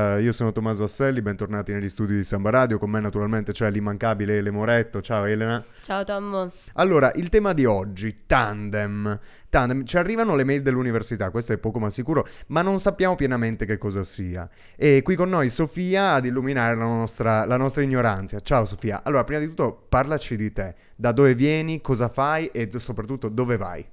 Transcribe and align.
Uh, 0.00 0.18
io 0.20 0.32
sono 0.32 0.50
Tommaso 0.50 0.84
Asselli, 0.84 1.20
bentornati 1.20 1.72
negli 1.72 1.90
studi 1.90 2.14
di 2.14 2.24
Samba 2.24 2.48
Radio, 2.48 2.78
con 2.78 2.88
me 2.88 3.00
naturalmente 3.00 3.52
c'è 3.52 3.70
l'immancabile 3.70 4.38
Ele 4.38 4.50
Moretto, 4.50 5.02
ciao 5.02 5.26
Elena. 5.26 5.62
Ciao 5.82 6.04
Tommo. 6.04 6.50
Allora, 6.74 7.12
il 7.16 7.28
tema 7.28 7.52
di 7.52 7.66
oggi, 7.66 8.22
tandem. 8.24 9.18
Tandem, 9.50 9.84
ci 9.84 9.98
arrivano 9.98 10.34
le 10.34 10.44
mail 10.44 10.62
dell'università, 10.62 11.30
questo 11.30 11.52
è 11.52 11.58
poco 11.58 11.78
ma 11.78 11.90
sicuro, 11.90 12.26
ma 12.46 12.62
non 12.62 12.78
sappiamo 12.78 13.14
pienamente 13.14 13.66
che 13.66 13.76
cosa 13.76 14.02
sia. 14.02 14.48
E 14.74 15.02
qui 15.02 15.16
con 15.16 15.28
noi 15.28 15.50
Sofia 15.50 16.14
ad 16.14 16.24
illuminare 16.24 16.74
la 16.76 16.84
nostra, 16.84 17.44
la 17.44 17.58
nostra 17.58 17.82
ignoranza. 17.82 18.40
Ciao 18.40 18.64
Sofia, 18.64 19.02
allora 19.04 19.24
prima 19.24 19.40
di 19.40 19.48
tutto 19.48 19.84
parlaci 19.86 20.36
di 20.36 20.50
te, 20.50 20.74
da 20.96 21.12
dove 21.12 21.34
vieni, 21.34 21.82
cosa 21.82 22.08
fai 22.08 22.46
e 22.46 22.70
soprattutto 22.78 23.28
dove 23.28 23.58
vai. 23.58 23.84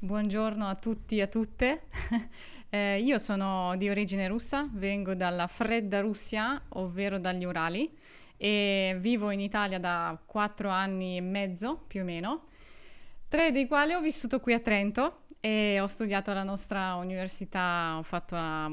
Buongiorno 0.00 0.66
a 0.66 0.74
tutti 0.74 1.18
e 1.18 1.22
a 1.22 1.26
tutte. 1.28 1.82
Eh, 2.74 3.02
io 3.02 3.18
sono 3.18 3.76
di 3.76 3.90
origine 3.90 4.26
russa, 4.28 4.66
vengo 4.72 5.14
dalla 5.14 5.46
fredda 5.46 6.00
Russia, 6.00 6.58
ovvero 6.70 7.18
dagli 7.18 7.44
Urali, 7.44 7.94
e 8.38 8.96
vivo 8.98 9.28
in 9.28 9.40
Italia 9.40 9.78
da 9.78 10.18
quattro 10.24 10.70
anni 10.70 11.18
e 11.18 11.20
mezzo 11.20 11.84
più 11.86 12.00
o 12.00 12.04
meno, 12.04 12.46
tre 13.28 13.52
dei 13.52 13.66
quali 13.66 13.92
ho 13.92 14.00
vissuto 14.00 14.40
qui 14.40 14.54
a 14.54 14.60
Trento 14.60 15.24
e 15.38 15.80
ho 15.80 15.86
studiato 15.86 16.30
alla 16.30 16.44
nostra 16.44 16.94
università, 16.94 17.96
ho 17.98 18.02
fatto 18.04 18.36
la, 18.36 18.70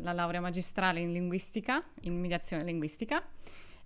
la 0.00 0.12
laurea 0.14 0.40
magistrale 0.40 1.00
in 1.00 1.12
linguistica, 1.12 1.84
in 2.04 2.18
mediazione 2.18 2.64
linguistica 2.64 3.22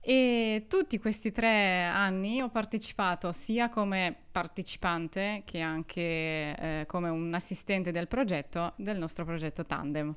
e 0.08 0.66
tutti 0.68 1.00
questi 1.00 1.32
tre 1.32 1.82
anni 1.82 2.40
ho 2.40 2.48
partecipato 2.48 3.32
sia 3.32 3.68
come 3.68 4.14
partecipante 4.30 5.42
che 5.44 5.58
anche 5.58 6.00
eh, 6.00 6.84
come 6.86 7.08
un 7.08 7.34
assistente 7.34 7.90
del 7.90 8.06
progetto, 8.06 8.74
del 8.76 8.98
nostro 8.98 9.24
progetto 9.24 9.66
Tandem. 9.66 10.14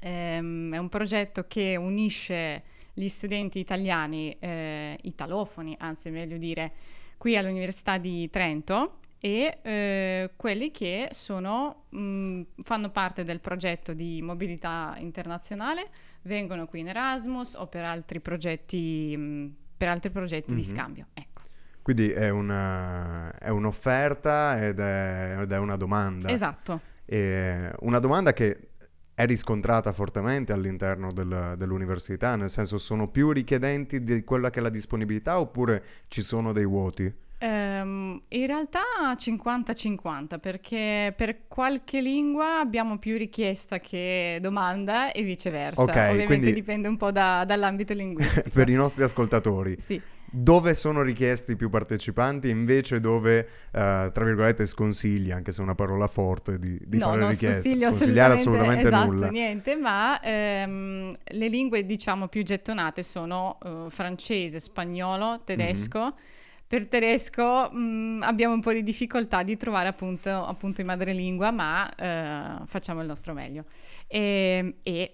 Ehm, 0.00 0.72
è 0.72 0.78
un 0.78 0.88
progetto 0.88 1.44
che 1.46 1.76
unisce 1.76 2.62
gli 2.94 3.08
studenti 3.08 3.58
italiani, 3.58 4.34
eh, 4.38 4.96
italofoni, 5.02 5.76
anzi 5.78 6.08
meglio 6.08 6.38
dire, 6.38 6.72
qui 7.18 7.36
all'Università 7.36 7.98
di 7.98 8.30
Trento 8.30 9.00
e 9.18 9.58
eh, 9.62 10.30
quelli 10.36 10.70
che 10.70 11.08
sono, 11.12 11.84
mh, 11.88 12.42
fanno 12.62 12.90
parte 12.90 13.24
del 13.24 13.40
progetto 13.40 13.92
di 13.94 14.20
mobilità 14.22 14.94
internazionale 14.98 15.88
vengono 16.22 16.66
qui 16.66 16.80
in 16.80 16.88
Erasmus 16.88 17.54
o 17.54 17.66
per 17.66 17.84
altri 17.84 18.20
progetti, 18.20 19.16
mh, 19.16 19.54
per 19.76 19.88
altri 19.88 20.10
progetti 20.10 20.52
mm-hmm. 20.52 20.60
di 20.60 20.66
mhm. 20.66 20.74
scambio. 20.74 21.06
Ecco. 21.14 21.42
Quindi 21.82 22.10
è, 22.10 22.30
una, 22.30 23.36
è 23.38 23.48
un'offerta 23.48 24.64
ed 24.64 24.80
è, 24.80 25.38
ed 25.40 25.52
è, 25.52 25.56
una 25.56 25.76
domanda. 25.76 26.28
Esatto. 26.28 26.80
E 27.04 27.70
una 27.80 28.00
domanda 28.00 28.32
che 28.32 28.70
è 29.14 29.24
riscontrata 29.24 29.92
fortemente 29.92 30.52
all'interno 30.52 31.12
del, 31.12 31.54
dell'università, 31.56 32.34
nel 32.34 32.50
senso 32.50 32.76
sono 32.76 33.08
più 33.08 33.30
richiedenti 33.30 34.02
di 34.02 34.24
quella 34.24 34.50
che 34.50 34.58
è 34.58 34.62
la 34.62 34.68
disponibilità 34.68 35.38
oppure 35.38 35.82
ci 36.08 36.22
sono 36.22 36.52
dei 36.52 36.66
vuoti? 36.66 37.24
Um, 37.38 38.22
in 38.28 38.46
realtà 38.46 38.80
50-50 39.14 40.38
perché 40.40 41.12
per 41.14 41.46
qualche 41.46 42.00
lingua 42.00 42.60
abbiamo 42.60 42.98
più 42.98 43.18
richiesta 43.18 43.78
che 43.78 44.38
domanda 44.40 45.12
e 45.12 45.22
viceversa. 45.22 45.82
Okay, 45.82 46.12
Ovviamente 46.12 46.26
quindi... 46.26 46.52
dipende 46.54 46.88
un 46.88 46.96
po' 46.96 47.10
da, 47.10 47.44
dall'ambito 47.46 47.92
linguistico. 47.92 48.48
per 48.54 48.70
i 48.70 48.74
nostri 48.74 49.04
ascoltatori. 49.04 49.76
Sì. 49.78 50.00
Dove 50.28 50.74
sono 50.74 51.02
richiesti 51.02 51.56
più 51.56 51.68
partecipanti 51.68 52.48
invece 52.48 53.00
dove, 53.00 53.38
uh, 53.66 54.10
tra 54.10 54.24
virgolette, 54.24 54.64
sconsigli, 54.64 55.30
anche 55.30 55.52
se 55.52 55.60
è 55.60 55.62
una 55.62 55.74
parola 55.74 56.06
forte, 56.06 56.58
di, 56.58 56.78
di 56.84 56.98
no, 56.98 57.06
fare 57.06 57.20
no, 57.20 57.28
richieste? 57.28 57.68
Sconsigliare 57.68 58.34
assolutamente, 58.34 58.38
assolutamente 58.38 58.88
esatto, 58.88 59.12
nulla. 59.12 59.28
niente, 59.28 59.76
ma 59.76 60.20
um, 60.24 61.14
le 61.22 61.48
lingue 61.48 61.84
diciamo 61.84 62.28
più 62.28 62.42
gettonate 62.42 63.02
sono 63.02 63.58
uh, 63.62 63.90
francese, 63.90 64.58
spagnolo, 64.58 65.42
tedesco. 65.44 66.00
Mm-hmm 66.00 66.44
per 66.66 66.88
tedesco 66.88 67.70
mh, 67.70 67.78
mm, 67.78 68.22
abbiamo 68.22 68.54
un 68.54 68.60
po' 68.60 68.72
di 68.72 68.82
difficoltà 68.82 69.42
di 69.42 69.56
trovare 69.56 69.88
appunto, 69.88 70.30
appunto 70.30 70.80
in 70.80 70.86
madrelingua, 70.86 71.50
ma 71.50 71.94
eh, 71.94 72.66
facciamo 72.66 73.00
il 73.00 73.06
nostro 73.06 73.32
meglio. 73.32 73.64
E, 74.06 74.78
e, 74.82 75.12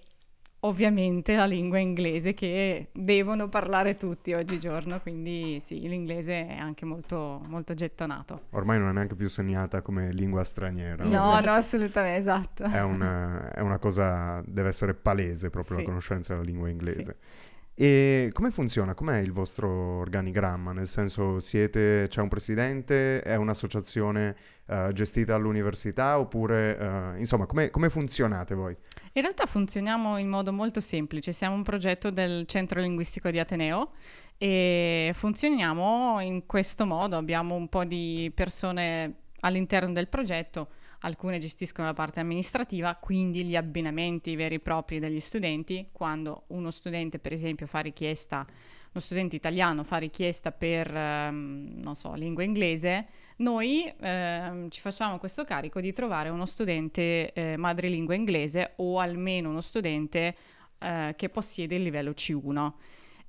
ovviamente 0.65 1.35
la 1.35 1.45
lingua 1.45 1.77
inglese 1.77 2.33
che 2.33 2.89
devono 2.93 3.49
parlare 3.49 3.97
tutti 3.97 4.33
oggigiorno, 4.33 4.99
quindi 5.01 5.59
sì, 5.59 5.87
l'inglese 5.87 6.47
è 6.47 6.57
anche 6.57 6.85
molto, 6.85 7.41
molto 7.47 7.73
gettonato. 7.73 8.43
Ormai 8.51 8.79
non 8.79 8.89
è 8.89 8.93
neanche 8.93 9.15
più 9.15 9.27
segnata 9.27 9.81
come 9.81 10.11
lingua 10.13 10.43
straniera. 10.43 11.03
No, 11.03 11.09
no, 11.09 11.39
no 11.41 11.51
assolutamente, 11.51 12.17
esatto. 12.17 12.63
È 12.63 12.81
una, 12.81 13.51
è 13.51 13.59
una, 13.59 13.77
cosa, 13.77 14.41
deve 14.45 14.69
essere 14.69 14.93
palese 14.93 15.49
proprio 15.49 15.77
sì. 15.77 15.83
la 15.83 15.89
conoscenza 15.89 16.33
della 16.33 16.45
lingua 16.45 16.69
inglese. 16.69 17.17
Sì. 17.19 17.51
E 17.75 18.29
come 18.33 18.51
funziona? 18.51 18.93
Com'è 18.93 19.17
il 19.17 19.31
vostro 19.31 19.97
organigramma? 19.97 20.73
Nel 20.73 20.85
senso, 20.85 21.39
siete, 21.39 22.05
c'è 22.07 22.21
un 22.21 22.27
presidente, 22.27 23.21
è 23.21 23.35
un'associazione 23.35 24.35
uh, 24.67 24.91
gestita 24.91 25.33
all'università 25.33 26.19
oppure, 26.19 26.77
uh, 26.79 27.17
insomma, 27.17 27.47
come, 27.47 27.71
come 27.71 27.89
funzionate 27.89 28.53
voi? 28.53 28.77
In 29.13 29.21
realtà 29.23 29.47
funzioniamo 29.47 30.17
in 30.17 30.29
modo 30.29 30.53
molto 30.53 30.79
semplice, 30.79 31.33
siamo 31.33 31.55
un 31.55 31.63
progetto 31.63 32.11
del 32.11 32.45
Centro 32.45 32.79
Linguistico 32.79 33.31
di 33.31 33.39
Ateneo 33.39 33.93
e 34.37 35.11
funzioniamo 35.15 36.19
in 36.19 36.45
questo 36.45 36.85
modo, 36.85 37.17
abbiamo 37.17 37.55
un 37.55 37.69
po' 37.69 37.85
di 37.85 38.31
persone 38.35 39.15
all'interno 39.39 39.91
del 39.91 40.07
progetto 40.09 40.67
alcune 41.03 41.37
gestiscono 41.37 41.87
la 41.87 41.93
parte 41.93 42.19
amministrativa, 42.19 42.95
quindi 42.95 43.43
gli 43.43 43.55
abbinamenti 43.55 44.35
veri 44.35 44.55
e 44.55 44.59
propri 44.59 44.99
degli 44.99 45.19
studenti, 45.19 45.89
quando 45.91 46.43
uno 46.47 46.71
studente 46.71 47.19
per 47.19 47.33
esempio 47.33 47.67
fa 47.67 47.79
richiesta, 47.79 48.45
uno 48.45 49.03
studente 49.03 49.35
italiano 49.35 49.83
fa 49.83 49.97
richiesta 49.97 50.51
per, 50.51 50.93
ehm, 50.95 51.79
non 51.83 51.95
so, 51.95 52.13
lingua 52.13 52.43
inglese, 52.43 53.07
noi 53.37 53.91
ehm, 53.99 54.69
ci 54.69 54.79
facciamo 54.79 55.17
questo 55.17 55.43
carico 55.43 55.81
di 55.81 55.91
trovare 55.91 56.29
uno 56.29 56.45
studente 56.45 57.33
eh, 57.33 57.57
madrelingua 57.57 58.13
inglese 58.13 58.73
o 58.77 58.99
almeno 58.99 59.49
uno 59.49 59.61
studente 59.61 60.35
eh, 60.77 61.13
che 61.17 61.29
possiede 61.29 61.75
il 61.75 61.83
livello 61.83 62.11
C1. 62.11 62.71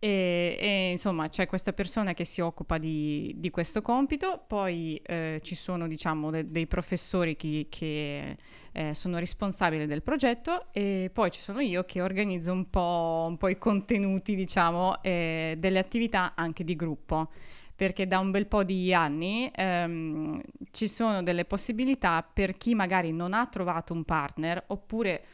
E, 0.04 0.59
e, 0.60 0.91
insomma 0.91 1.31
c'è 1.31 1.47
questa 1.47 1.72
persona 1.72 2.12
che 2.12 2.26
si 2.26 2.42
occupa 2.42 2.76
di, 2.76 3.32
di 3.38 3.48
questo 3.48 3.81
compito, 3.81 4.44
poi 4.47 5.00
eh, 5.03 5.41
ci 5.42 5.54
sono 5.54 5.88
diciamo 5.88 6.31
de, 6.31 6.50
dei 6.50 6.66
professori 6.66 7.37
chi, 7.37 7.69
che 7.70 8.37
eh, 8.72 8.92
sono 8.92 9.19
responsabili 9.19 9.87
del 9.87 10.03
progetto 10.03 10.66
e 10.72 11.09
poi 11.10 11.31
ci 11.31 11.41
sono 11.41 11.60
io 11.60 11.84
che 11.84 12.03
organizzo 12.03 12.53
un 12.53 12.69
po', 12.69 13.25
un 13.28 13.38
po 13.38 13.48
i 13.48 13.56
contenuti 13.56 14.34
diciamo 14.34 15.03
eh, 15.03 15.54
delle 15.56 15.78
attività 15.78 16.34
anche 16.34 16.65
di 16.65 16.76
gruppo. 16.76 17.31
Perché 17.75 18.06
da 18.06 18.19
un 18.19 18.31
bel 18.31 18.47
po' 18.47 18.62
di 18.62 18.92
anni 18.92 19.50
ehm, 19.54 20.41
ci 20.71 20.86
sono 20.86 21.22
delle 21.22 21.47
possibilità 21.47 22.22
per 22.22 22.59
chi 22.59 22.75
magari 22.75 23.10
non 23.10 23.32
ha 23.32 23.47
trovato 23.47 23.94
un 23.94 24.04
partner 24.04 24.65
oppure 24.66 25.25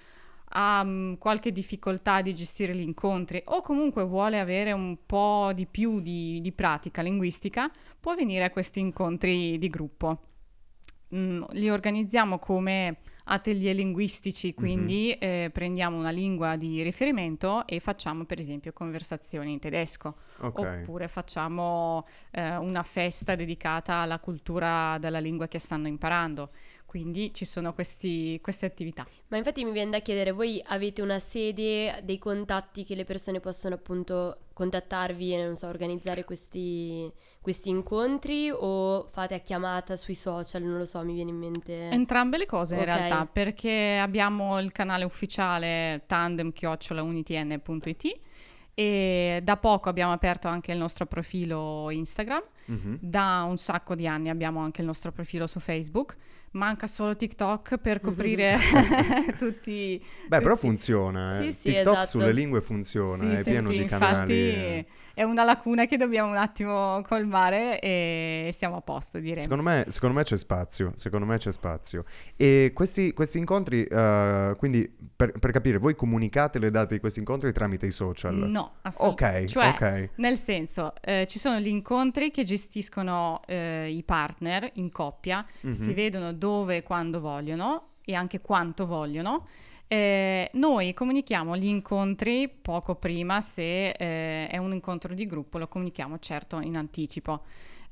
ha 0.53 0.81
um, 0.85 1.17
qualche 1.19 1.53
difficoltà 1.53 2.23
di 2.23 2.35
gestire 2.35 2.75
gli 2.75 2.81
incontri 2.81 3.43
o 3.47 3.61
comunque 3.61 4.05
vuole 4.05 4.39
avere 4.39 4.73
un 4.73 4.99
po' 5.07 5.53
di 5.55 5.67
più 5.67 6.01
di, 6.01 6.41
di 6.41 6.53
pratica 6.53 7.03
linguistica, 7.03 7.71
può 7.99 8.15
venire 8.15 8.45
a 8.45 8.51
questi 8.51 8.81
incontri 8.81 9.59
di 9.59 9.69
gruppo. 9.69 10.23
Mm, 11.15 11.43
li 11.51 11.69
organizziamo 11.69 12.39
come 12.39 12.99
atelier 13.25 13.75
linguistici, 13.75 14.55
quindi 14.55 15.17
mm-hmm. 15.17 15.45
eh, 15.45 15.51
prendiamo 15.51 15.97
una 15.97 16.11
lingua 16.11 16.57
di 16.57 16.83
riferimento 16.83 17.67
e 17.67 17.81
facciamo 17.81 18.25
per 18.25 18.39
esempio 18.39 18.73
conversazioni 18.73 19.53
in 19.53 19.59
tedesco, 19.59 20.17
okay. 20.39 20.81
oppure 20.81 21.09
facciamo 21.09 22.07
eh, 22.31 22.57
una 22.57 22.83
festa 22.83 23.35
dedicata 23.35 23.95
alla 23.95 24.19
cultura 24.19 24.99
della 24.99 25.21
lingua 25.21 25.49
che 25.49 25.59
stanno 25.59 25.89
imparando. 25.89 26.51
Quindi 26.91 27.33
ci 27.33 27.45
sono 27.45 27.73
questi, 27.73 28.41
queste 28.43 28.67
attività. 28.67 29.07
Ma 29.29 29.37
infatti 29.37 29.65
mi 29.65 29.71
viene 29.71 29.93
da 29.93 30.01
chiedere, 30.01 30.33
voi 30.33 30.61
avete 30.67 31.03
una 31.03 31.21
sede, 31.21 32.01
dei 32.03 32.19
contatti 32.19 32.83
che 32.83 32.97
le 32.97 33.05
persone 33.05 33.39
possono 33.39 33.77
appunto 33.77 34.39
contattarvi 34.53 35.33
e 35.33 35.45
non 35.45 35.55
so, 35.55 35.69
organizzare 35.69 36.25
questi, 36.25 37.09
questi 37.41 37.69
incontri 37.69 38.51
o 38.51 39.05
fate 39.05 39.35
a 39.35 39.39
chiamata 39.39 39.97
sui 39.97 40.17
social, 40.17 40.65
non 40.65 40.79
lo 40.79 40.85
so, 40.85 41.01
mi 41.05 41.15
viene 41.15 41.31
in 41.31 41.37
mente... 41.37 41.91
Entrambe 41.91 42.39
le 42.39 42.47
cose 42.47 42.75
okay. 42.75 42.89
in 42.89 42.93
realtà, 42.93 43.25
perché 43.25 43.97
abbiamo 44.03 44.59
il 44.59 44.73
canale 44.73 45.05
ufficiale 45.05 46.03
tandem-unitn.it 46.09 48.19
e 48.75 49.41
da 49.45 49.57
poco 49.59 49.89
abbiamo 49.89 50.11
aperto 50.11 50.49
anche 50.49 50.73
il 50.73 50.79
nostro 50.79 51.07
profilo 51.07 51.89
Instagram 51.89 52.43
Mhm. 52.71 52.99
Da 53.01 53.45
un 53.49 53.59
sacco 53.59 53.95
di 53.95 54.07
anni 54.07 54.29
abbiamo 54.29 54.61
anche 54.61 54.81
il 54.81 54.87
nostro 54.87 55.11
profilo 55.11 55.47
su 55.47 55.59
Facebook. 55.59 56.17
Manca 56.53 56.87
solo 56.89 57.15
TikTok 57.15 57.79
per 57.79 58.01
coprire 58.01 58.59
tutti. 59.39 60.03
Beh, 60.27 60.39
però 60.41 60.55
tutti- 60.55 60.67
funziona. 60.67 61.39
eh. 61.39 61.43
Sì, 61.45 61.53
sì, 61.53 61.69
TikTok 61.73 61.93
esatto. 61.93 62.07
sulle 62.07 62.33
lingue 62.33 62.61
funziona, 62.61 63.23
Sì, 63.23 63.31
è 63.31 63.37
sì, 63.45 63.51
pieno 63.51 63.71
sì, 63.71 63.79
di 63.79 63.85
canali. 63.85 64.33
eh. 64.33 64.77
Infatti 64.79 64.99
è 65.15 65.23
una 65.23 65.45
lacuna 65.45 65.85
che 65.87 65.97
dobbiamo 65.97 66.31
un 66.31 66.37
attimo 66.39 67.03
colmare 67.07 67.79
e 67.81 68.51
siamo 68.53 68.77
a 68.77 68.81
posto, 68.81 69.19
direi. 69.19 69.43
Secondo 69.43 69.63
me, 69.63 69.85
secondo 69.89 70.17
me 70.17 70.23
c'è 70.25 70.37
spazio, 70.39 70.93
secondo 70.97 71.27
me 71.27 71.37
c'è 71.39 71.53
spazio. 71.53 72.05
E 72.37 72.73
questi, 72.75 73.13
questi 73.13 73.39
incontri, 73.39 73.85
eh, 73.85 74.55
quindi 74.57 74.91
per, 75.15 75.33
per 75.39 75.51
capire, 75.53 75.79
voi 75.79 75.95
comunicate 75.95 76.59
le 76.59 76.71
date 76.71 76.95
di 76.95 77.01
questi 77.01 77.19
incontri 77.19 77.53
tramite 77.53 77.87
i 77.87 77.91
social? 77.93 78.35
No, 78.35 78.77
assolutamente. 78.83 79.59
Ok, 79.59 79.63
Cioè, 79.63 79.69
ok. 79.69 80.09
Nel 80.17 80.37
senso, 80.37 80.95
eh, 81.03 81.27
ci 81.29 81.39
sono 81.39 81.59
gli 81.59 81.69
incontri 81.69 82.31
che 82.31 82.43
gestiscono 82.45 83.41
eh, 83.47 83.89
i 83.91 84.03
partner 84.03 84.69
in 84.75 84.91
coppia, 84.91 85.45
Mhm. 85.61 85.73
si 85.73 85.93
vedono 85.93 86.33
dove 86.41 86.79
e 86.79 86.83
quando 86.83 87.21
vogliono 87.21 87.91
e 88.03 88.15
anche 88.15 88.41
quanto 88.41 88.87
vogliono. 88.87 89.47
Eh, 89.87 90.49
noi 90.55 90.95
comunichiamo 90.95 91.57
gli 91.57 91.67
incontri 91.67 92.49
poco 92.49 92.95
prima, 92.95 93.41
se 93.41 93.91
eh, 93.91 94.49
è 94.49 94.57
un 94.57 94.73
incontro 94.73 95.15
di 95.15 95.27
gruppo 95.27 95.59
lo 95.59 95.69
comunichiamo 95.69 96.19
certo 96.19 96.61
in 96.61 96.77
anticipo. 96.77 97.43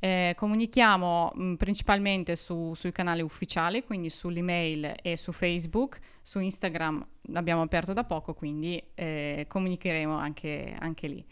Eh, 0.00 0.32
comunichiamo 0.36 1.32
mh, 1.34 1.54
principalmente 1.54 2.36
su- 2.36 2.72
sui 2.74 2.92
canali 2.92 3.20
ufficiali, 3.20 3.82
quindi 3.82 4.10
sull'email 4.10 4.94
e 5.02 5.16
su 5.16 5.32
Facebook, 5.32 5.98
su 6.22 6.38
Instagram 6.38 7.04
l'abbiamo 7.32 7.62
aperto 7.62 7.92
da 7.92 8.04
poco, 8.04 8.32
quindi 8.32 8.80
eh, 8.94 9.44
comunicheremo 9.48 10.16
anche, 10.16 10.76
anche 10.78 11.08
lì. 11.08 11.24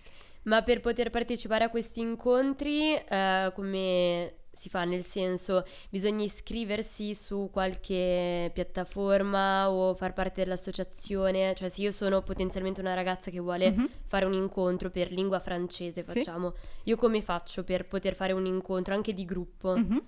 Ma 0.43 0.63
per 0.63 0.81
poter 0.81 1.11
partecipare 1.11 1.65
a 1.65 1.71
questi 1.71 2.01
incontri, 2.01 2.95
eh, 2.95 3.53
come 3.55 4.35
si 4.57 4.69
fa? 4.69 4.85
Nel 4.85 5.05
senso, 5.05 5.65
bisogna 5.91 6.25
iscriversi 6.25 7.15
su 7.15 7.51
qualche 7.53 8.51
piattaforma 8.53 9.71
o 9.71 9.95
far 9.95 10.13
parte 10.13 10.43
dell'associazione? 10.43 11.55
Cioè, 11.55 11.69
se 11.69 11.83
io 11.83 11.91
sono 11.91 12.23
potenzialmente 12.23 12.81
una 12.81 12.95
ragazza 12.95 13.31
che 13.31 13.39
vuole 13.39 13.71
Mhm. 13.71 13.89
fare 14.07 14.25
un 14.25 14.33
incontro 14.33 14.91
per 14.91 15.11
lingua 15.13 15.39
francese, 15.41 16.05
Sì. 16.07 16.19
facciamo, 16.19 16.55
io 16.85 16.97
come 16.97 17.21
faccio 17.23 17.65
per 17.65 17.87
poter 17.87 18.15
fare 18.15 18.33
un 18.33 18.47
incontro 18.47 18.95
anche 18.95 19.13
di 19.13 19.25
gruppo? 19.25 19.77
Mhm. 19.77 20.03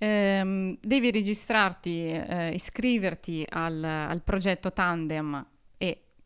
Ehm, 0.00 0.78
devi 0.80 1.10
registrarti, 1.10 2.06
eh, 2.06 2.50
iscriverti 2.54 3.44
al, 3.48 3.82
al 3.82 4.22
progetto 4.22 4.72
Tandem 4.72 5.44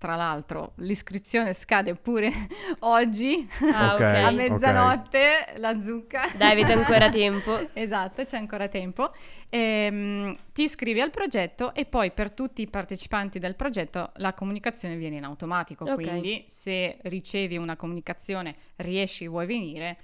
tra 0.02 0.16
l'altro 0.16 0.72
l'iscrizione 0.78 1.52
scade 1.52 1.94
pure 1.94 2.28
oggi 2.81 3.49
Ah, 3.72 3.94
Ok. 3.94 4.00
ok. 4.00 4.02
a 4.25 4.31
mezzanotte, 4.32 5.28
la 5.58 5.81
zucca. 5.81 6.22
Dai, 6.37 6.50
avete 6.50 6.72
ancora 6.72 7.08
tempo. 7.22 7.69
Esatto, 7.72 8.25
c'è 8.25 8.37
ancora 8.37 8.66
tempo. 8.66 9.12
Ehm, 9.49 10.37
ti 10.52 10.64
iscrivi 10.64 11.00
al 11.00 11.10
progetto 11.10 11.72
e 11.72 11.84
poi 11.84 12.10
per 12.10 12.32
tutti 12.32 12.62
i 12.62 12.66
partecipanti 12.69 13.38
del 13.38 13.54
progetto 13.54 14.10
la 14.16 14.34
comunicazione 14.34 14.96
viene 14.96 15.19
in 15.19 15.25
automatico. 15.25 15.84
Ok. 15.84 15.94
Quindi 15.94 16.43
se 16.49 16.99
ricevi 17.02 17.56
una 17.56 17.76
comunicazione, 17.76 18.56
riesci, 18.76 19.28
vuoi 19.28 19.46
venire, 19.46 19.96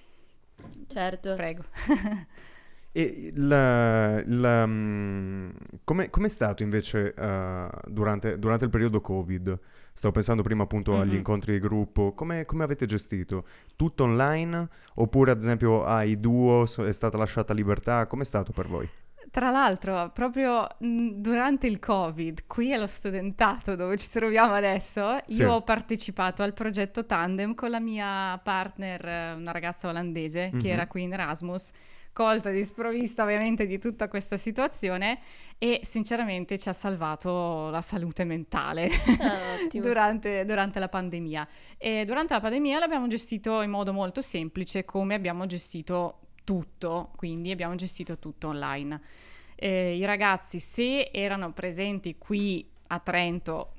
Certo. 0.86 1.34
prego. 1.34 1.64
E 2.92 3.02
il, 3.02 4.22
il, 4.26 4.64
mm, 4.66 5.50
come 5.84 6.08
com'è 6.08 6.28
stato 6.28 6.62
invece 6.62 7.14
eh, 7.14 7.68
durante, 7.86 8.38
durante 8.38 8.64
il 8.64 8.70
periodo 8.70 9.00
Covid? 9.00 9.58
Stavo 9.98 10.14
pensando 10.14 10.42
prima 10.44 10.62
appunto 10.62 10.96
agli 10.96 11.08
Mhm. 11.10 11.16
incontri 11.16 11.52
di 11.54 11.58
gruppo, 11.58 12.12
come, 12.12 12.44
come 12.44 12.62
avete 12.62 12.86
gestito? 12.86 13.44
Tutto 13.74 14.04
online? 14.04 14.68
Oppure 14.94 15.32
ad 15.32 15.38
esempio 15.38 15.84
ai 15.84 16.20
duo 16.20 16.62
è 16.86 16.92
stata 16.92 17.16
lasciata 17.18 17.52
libertà? 17.52 18.06
Com'è 18.06 18.22
stato 18.22 18.52
per 18.52 18.68
voi? 18.68 18.88
Tra 19.32 19.50
l'altro, 19.50 20.12
proprio 20.14 20.68
mh, 20.78 21.08
durante 21.16 21.66
il 21.66 21.80
Covid, 21.80 22.46
qui 22.46 22.72
allo 22.72 22.86
studentato 22.86 23.74
dove 23.74 23.96
ci 23.96 24.08
troviamo 24.08 24.52
adesso, 24.54 25.18
Sì. 25.26 25.40
io 25.40 25.50
ho 25.54 25.62
partecipato 25.62 26.44
al 26.44 26.52
progetto 26.54 27.04
Tandem 27.04 27.54
con 27.56 27.68
la 27.70 27.80
mia 27.80 28.38
partner, 28.40 29.04
eh, 29.04 29.32
una 29.32 29.50
ragazza 29.50 29.88
olandese 29.88 30.50
Mhm. 30.52 30.60
che 30.60 30.68
era 30.68 30.86
qui 30.86 31.02
in 31.02 31.12
Erasmus, 31.12 31.72
colta 32.18 32.50
di 32.50 32.64
sprovvista 32.64 33.22
ovviamente 33.22 33.64
di 33.64 33.78
tutta 33.78 34.08
questa 34.08 34.36
situazione 34.36 35.20
e 35.56 35.82
sinceramente 35.84 36.58
ci 36.58 36.68
ha 36.68 36.72
salvato 36.72 37.70
la 37.70 37.80
salute 37.80 38.24
mentale 38.24 38.88
Ah, 39.20 39.58
durante, 39.78 40.44
durante 40.44 40.80
la 40.80 40.88
pandemia. 40.88 41.46
E 41.76 42.04
durante 42.04 42.34
la 42.34 42.40
pandemia 42.40 42.80
l'abbiamo 42.80 43.06
gestito 43.06 43.62
in 43.62 43.70
modo 43.70 43.92
molto 43.92 44.20
semplice 44.20 44.84
come 44.84 45.14
abbiamo 45.14 45.46
gestito 45.46 46.18
tutto, 46.42 47.12
quindi 47.14 47.52
abbiamo 47.52 47.76
gestito 47.76 48.18
tutto 48.18 48.48
online. 48.48 49.00
Eh, 49.54 49.96
I 49.96 50.04
ragazzi 50.04 50.58
se 50.58 51.10
erano 51.12 51.52
presenti 51.52 52.18
qui 52.18 52.68
a 52.88 52.98
Trento 52.98 53.74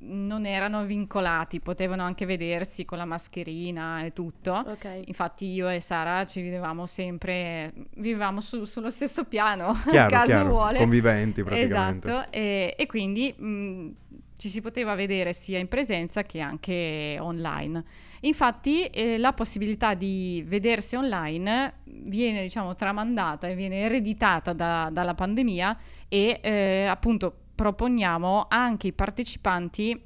non 0.00 0.44
erano 0.44 0.84
vincolati, 0.84 1.60
potevano 1.60 2.02
anche 2.02 2.26
vedersi 2.26 2.84
con 2.84 2.98
la 2.98 3.04
mascherina 3.04 4.02
e 4.04 4.12
tutto. 4.12 4.52
Ok. 4.52 5.02
Infatti 5.06 5.46
io 5.46 5.68
e 5.68 5.80
Sara 5.80 6.24
ci 6.24 6.42
vedevamo 6.42 6.86
sempre, 6.86 7.72
vivevamo 7.96 8.40
su- 8.40 8.64
sullo 8.64 8.90
stesso 8.90 9.24
piano, 9.24 9.72
Chiaro, 9.88 10.10
caso 10.10 10.26
chiaro, 10.26 10.48
vuole. 10.48 10.78
conviventi 10.78 11.42
praticamente. 11.42 12.08
Esatto, 12.08 12.32
e, 12.32 12.74
e 12.76 12.86
quindi 12.86 13.32
mh, 13.36 13.88
ci 14.36 14.48
si 14.48 14.60
poteva 14.60 14.94
vedere 14.94 15.32
sia 15.32 15.58
in 15.58 15.68
presenza 15.68 16.22
che 16.22 16.40
anche 16.40 17.16
online. 17.20 17.84
Infatti 18.20 18.84
eh, 18.86 19.18
la 19.18 19.32
possibilità 19.32 19.94
di 19.94 20.44
vedersi 20.46 20.96
online 20.96 21.80
viene 21.84 22.42
diciamo 22.42 22.74
tramandata 22.74 23.48
e 23.48 23.54
viene 23.54 23.80
ereditata 23.80 24.52
da- 24.52 24.90
dalla 24.92 25.14
pandemia 25.14 25.76
e 26.08 26.38
eh, 26.42 26.86
appunto 26.88 27.34
proponiamo 27.58 28.46
anche 28.48 28.86
ai 28.86 28.92
partecipanti, 28.92 30.00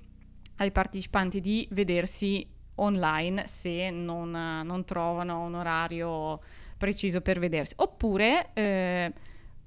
ai 0.57 0.73
partecipanti 0.73 1.39
di 1.43 1.69
vedersi 1.73 2.49
online 2.77 3.47
se 3.47 3.91
non, 3.91 4.31
non 4.31 4.85
trovano 4.87 5.45
un 5.45 5.53
orario 5.53 6.41
preciso 6.79 7.21
per 7.21 7.39
vedersi. 7.39 7.75
Oppure 7.77 8.55
eh, 8.55 9.13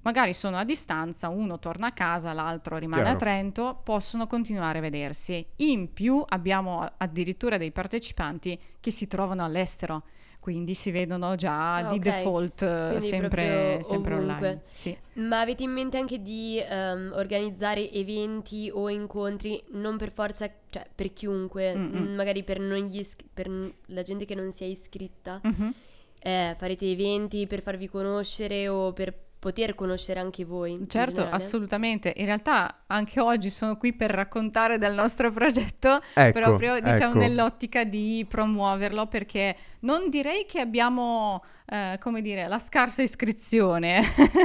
magari 0.02 0.34
sono 0.34 0.58
a 0.58 0.64
distanza, 0.64 1.30
uno 1.30 1.60
torna 1.60 1.86
a 1.86 1.92
casa, 1.92 2.34
l'altro 2.34 2.78
rimane 2.78 3.04
Chiaro. 3.04 3.18
a 3.18 3.20
Trento, 3.20 3.82
possono 3.84 4.26
continuare 4.26 4.80
a 4.80 4.82
vedersi. 4.82 5.46
In 5.58 5.94
più 5.94 6.24
abbiamo 6.28 6.92
addirittura 6.98 7.58
dei 7.58 7.72
partecipanti 7.72 8.60
che 8.80 8.90
si 8.90 9.06
trovano 9.06 9.44
all'estero, 9.44 10.06
quindi 10.46 10.76
si 10.76 10.92
vedono 10.92 11.34
già 11.34 11.78
Ah, 11.78 11.92
di 11.92 11.98
default 11.98 12.62
eh, 12.62 12.86
Quindi 12.90 13.08
sempre, 13.08 13.80
sempre 13.82 14.14
online. 14.14 14.62
Sì. 14.70 14.96
Ma 15.14 15.40
avete 15.40 15.64
in 15.64 15.72
mente 15.72 15.98
anche 15.98 16.22
di 16.22 16.62
ehm, 16.64 17.14
organizzare 17.16 17.90
eventi 17.92 18.70
o 18.72 18.88
incontri, 18.88 19.60
non 19.72 19.98
per 19.98 20.12
forza, 20.12 20.48
cioè 20.70 20.86
per 20.94 21.14
chiunque, 21.14 21.74
Mm-mm. 21.76 22.10
mm, 22.12 22.14
magari 22.14 22.44
per, 22.44 22.60
non 22.60 22.78
gli 22.78 23.00
isc- 23.00 23.24
per 23.34 23.50
la 23.88 24.04
gente 24.04 24.26
che 24.26 24.36
non 24.36 24.52
si 24.52 24.66
è 24.66 24.68
iscritta? 24.68 25.42
Mhm. 25.42 25.74
Eh, 26.20 26.56
farete 26.60 26.92
eventi 26.92 27.48
per 27.48 27.64
farvi 27.64 27.90
conoscere 27.90 28.68
o 28.68 28.94
per 28.94 29.16
poter 29.46 29.76
conoscere 29.76 30.20
anche 30.20 30.44
voi? 30.44 30.82
Certo, 30.88 31.22
assolutamente. 31.22 32.12
In 32.18 32.26
realtà 32.26 32.84
anche 32.88 33.20
oggi 33.20 33.52
sono 33.52 33.78
qui 33.78 33.94
per 33.94 34.10
raccontare 34.10 34.80
del 34.80 34.96
nostro 34.96 35.30
progetto, 35.30 36.02
Ecco, 36.16 36.40
proprio 36.40 36.80
diciamo 36.80 37.12
ecco. 37.12 37.20
nell'ottica 37.20 37.84
di 37.84 38.26
promuoverlo, 38.28 39.06
perché 39.06 39.56
non 39.82 40.10
direi 40.10 40.46
che 40.48 40.62
abbiamo, 40.62 41.44
eh, 41.68 42.00
come 42.00 42.24
dire, 42.24 42.48
la 42.48 42.58
scarsa 42.58 43.04
iscrizione. 43.04 44.00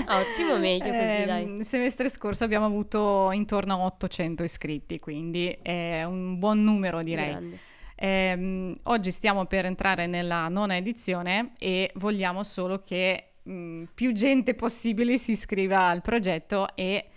Ah, 0.05 0.19
ottimo, 0.21 0.59
meglio 0.59 0.85
così, 0.85 0.95
Ehm, 0.95 1.27
dai. 1.27 1.45
Il 1.45 1.65
semestre 1.65 2.11
scorso 2.11 2.45
abbiamo 2.45 2.67
avuto 2.67 3.31
intorno 3.33 3.73
a 3.77 3.85
800 3.87 4.43
iscritti, 4.43 4.99
quindi 4.99 5.57
è 5.63 6.05
un 6.05 6.39
buon 6.39 6.63
numero 6.63 7.03
direi. 7.03 7.31
Grande. 7.31 7.59
Ehm, 7.97 8.75
oggi 8.85 9.11
stiamo 9.11 9.47
per 9.47 9.65
entrare 9.65 10.07
nella 10.07 10.49
nona 10.49 10.77
edizione 10.77 11.53
e 11.59 11.91
vogliamo 11.95 12.43
solo 12.45 12.83
che 12.83 13.30
mh, 13.43 13.85
più 13.95 14.13
gente 14.13 14.55
possibile 14.55 15.19
si 15.19 15.33
iscriva 15.33 15.89
al 15.89 16.01
progetto 16.01 16.75
e 16.75 17.09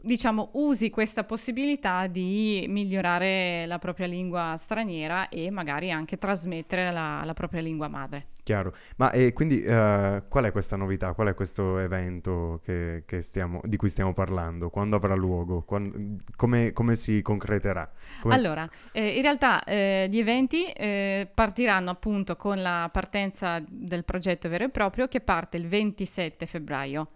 diciamo 0.00 0.50
usi 0.52 0.90
questa 0.90 1.24
possibilità 1.24 2.06
di 2.06 2.64
migliorare 2.68 3.66
la 3.66 3.78
propria 3.78 4.06
lingua 4.06 4.54
straniera 4.56 5.28
e 5.28 5.50
magari 5.50 5.90
anche 5.90 6.18
trasmettere 6.18 6.90
la, 6.90 7.22
la 7.24 7.34
propria 7.34 7.60
lingua 7.60 7.88
madre. 7.88 8.26
Chiaro. 8.42 8.74
Ma 8.96 9.10
e 9.10 9.34
quindi 9.34 9.62
eh, 9.62 10.22
qual 10.26 10.44
è 10.44 10.52
questa 10.52 10.76
novità? 10.76 11.12
Qual 11.12 11.28
è 11.28 11.34
questo 11.34 11.78
evento 11.78 12.60
che, 12.64 13.02
che 13.04 13.20
stiamo- 13.20 13.60
di 13.64 13.76
cui 13.76 13.90
stiamo 13.90 14.14
parlando? 14.14 14.70
Quando 14.70 14.96
avrà 14.96 15.14
luogo? 15.14 15.62
Quan- 15.62 16.18
come, 16.34 16.72
come 16.72 16.96
si 16.96 17.20
concreterà? 17.20 17.90
Come- 18.22 18.34
Allora, 18.34 18.66
eh, 18.92 19.16
in 19.16 19.22
realtà 19.22 19.62
eh, 19.64 20.06
gli 20.10 20.18
eventi 20.18 20.64
eh, 20.64 21.28
partiranno 21.34 21.90
appunto 21.90 22.36
con 22.36 22.62
la 22.62 22.88
partenza 22.90 23.62
del 23.68 24.04
progetto 24.04 24.48
vero 24.48 24.64
e 24.64 24.70
proprio 24.70 25.08
che 25.08 25.20
parte 25.20 25.58
il 25.58 25.66
27 25.66 26.46
febbraio. 26.46 27.08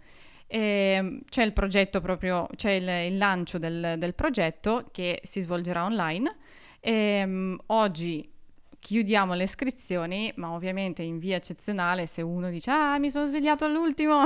Ehm, 0.54 1.20
c'è 1.30 1.42
il 1.44 1.54
progetto 1.54 2.02
proprio, 2.02 2.46
c'è 2.54 2.72
il, 2.72 3.12
il 3.12 3.16
lancio 3.16 3.58
del, 3.58 3.94
del 3.96 4.14
progetto 4.14 4.88
che 4.92 5.20
si 5.22 5.40
svolgerà 5.40 5.84
online. 5.84 6.36
Ehm, 6.80 7.58
oggi 7.68 8.30
chiudiamo 8.78 9.32
le 9.32 9.44
iscrizioni, 9.44 10.30
ma 10.36 10.52
ovviamente 10.52 11.00
in 11.02 11.18
via 11.18 11.36
eccezionale 11.36 12.04
se 12.04 12.20
uno 12.20 12.50
dice 12.50 12.70
ah 12.70 12.98
mi 12.98 13.10
sono 13.10 13.26
svegliato 13.26 13.64
all'ultimo, 13.64 14.24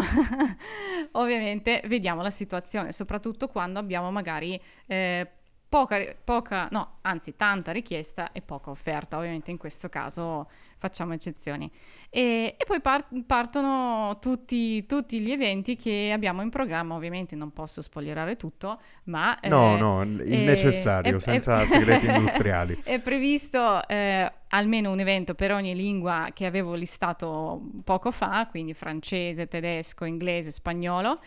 ovviamente 1.13 1.81
vediamo 1.87 2.23
la 2.23 2.31
situazione, 2.31 2.91
soprattutto 2.91 3.47
quando 3.47 3.79
abbiamo 3.79 4.11
magari 4.11 4.61
eh, 4.87 5.31
poca, 5.69 5.99
poca, 6.23 6.69
no, 6.71 6.99
anzi 7.03 7.35
tanta 7.37 7.73
richiesta 7.73 8.33
e 8.33 8.41
poca 8.41 8.71
offerta, 8.71 9.17
ovviamente 9.17 9.51
in 9.51 9.57
questo 9.57 9.89
caso 9.89 10.49
facciamo 10.79 11.15
eccezioni. 11.15 11.71
E, 12.09 12.55
e 12.57 12.65
poi 12.65 12.81
par- 12.81 13.07
partono 13.27 14.19
tutti, 14.21 14.87
tutti, 14.87 15.21
gli 15.21 15.31
eventi 15.31 15.77
che 15.77 16.11
abbiamo 16.13 16.43
in 16.43 16.51
programma, 16.51 16.95
ovviamente 16.95 17.35
non 17.35 17.53
posso 17.53 17.83
spoilerare 17.83 18.37
tutto, 18.37 18.81
ma... 19.05 19.37
No, 19.45 19.75
eh, 19.75 19.79
no, 19.79 20.03
il 20.03 20.33
eh, 20.33 20.45
necessario, 20.45 21.17
è, 21.17 21.21
senza 21.21 21.61
è, 21.61 21.67
segreti 21.67 22.07
industriali. 22.07 22.81
È 22.83 23.01
previsto 23.01 23.87
eh, 23.89 24.33
almeno 24.49 24.93
un 24.93 25.01
evento 25.01 25.35
per 25.35 25.53
ogni 25.53 25.75
lingua 25.75 26.31
che 26.33 26.47
avevo 26.47 26.75
listato 26.75 27.61
poco 27.83 28.11
fa, 28.11 28.47
quindi 28.49 28.73
francese, 28.73 29.49
tedesco, 29.49 30.05
inglese, 30.05 30.51
spagnolo. 30.51 31.21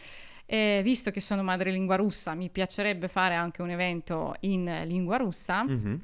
Eh, 0.52 0.82
visto 0.84 1.12
che 1.12 1.22
sono 1.22 1.44
madrelingua 1.44 1.96
russa, 1.96 2.34
mi 2.34 2.50
piacerebbe 2.50 3.08
fare 3.08 3.36
anche 3.36 3.62
un 3.62 3.70
evento 3.70 4.34
in 4.40 4.82
lingua 4.86 5.18
russa. 5.18 5.64
Mm-hmm. 5.64 5.96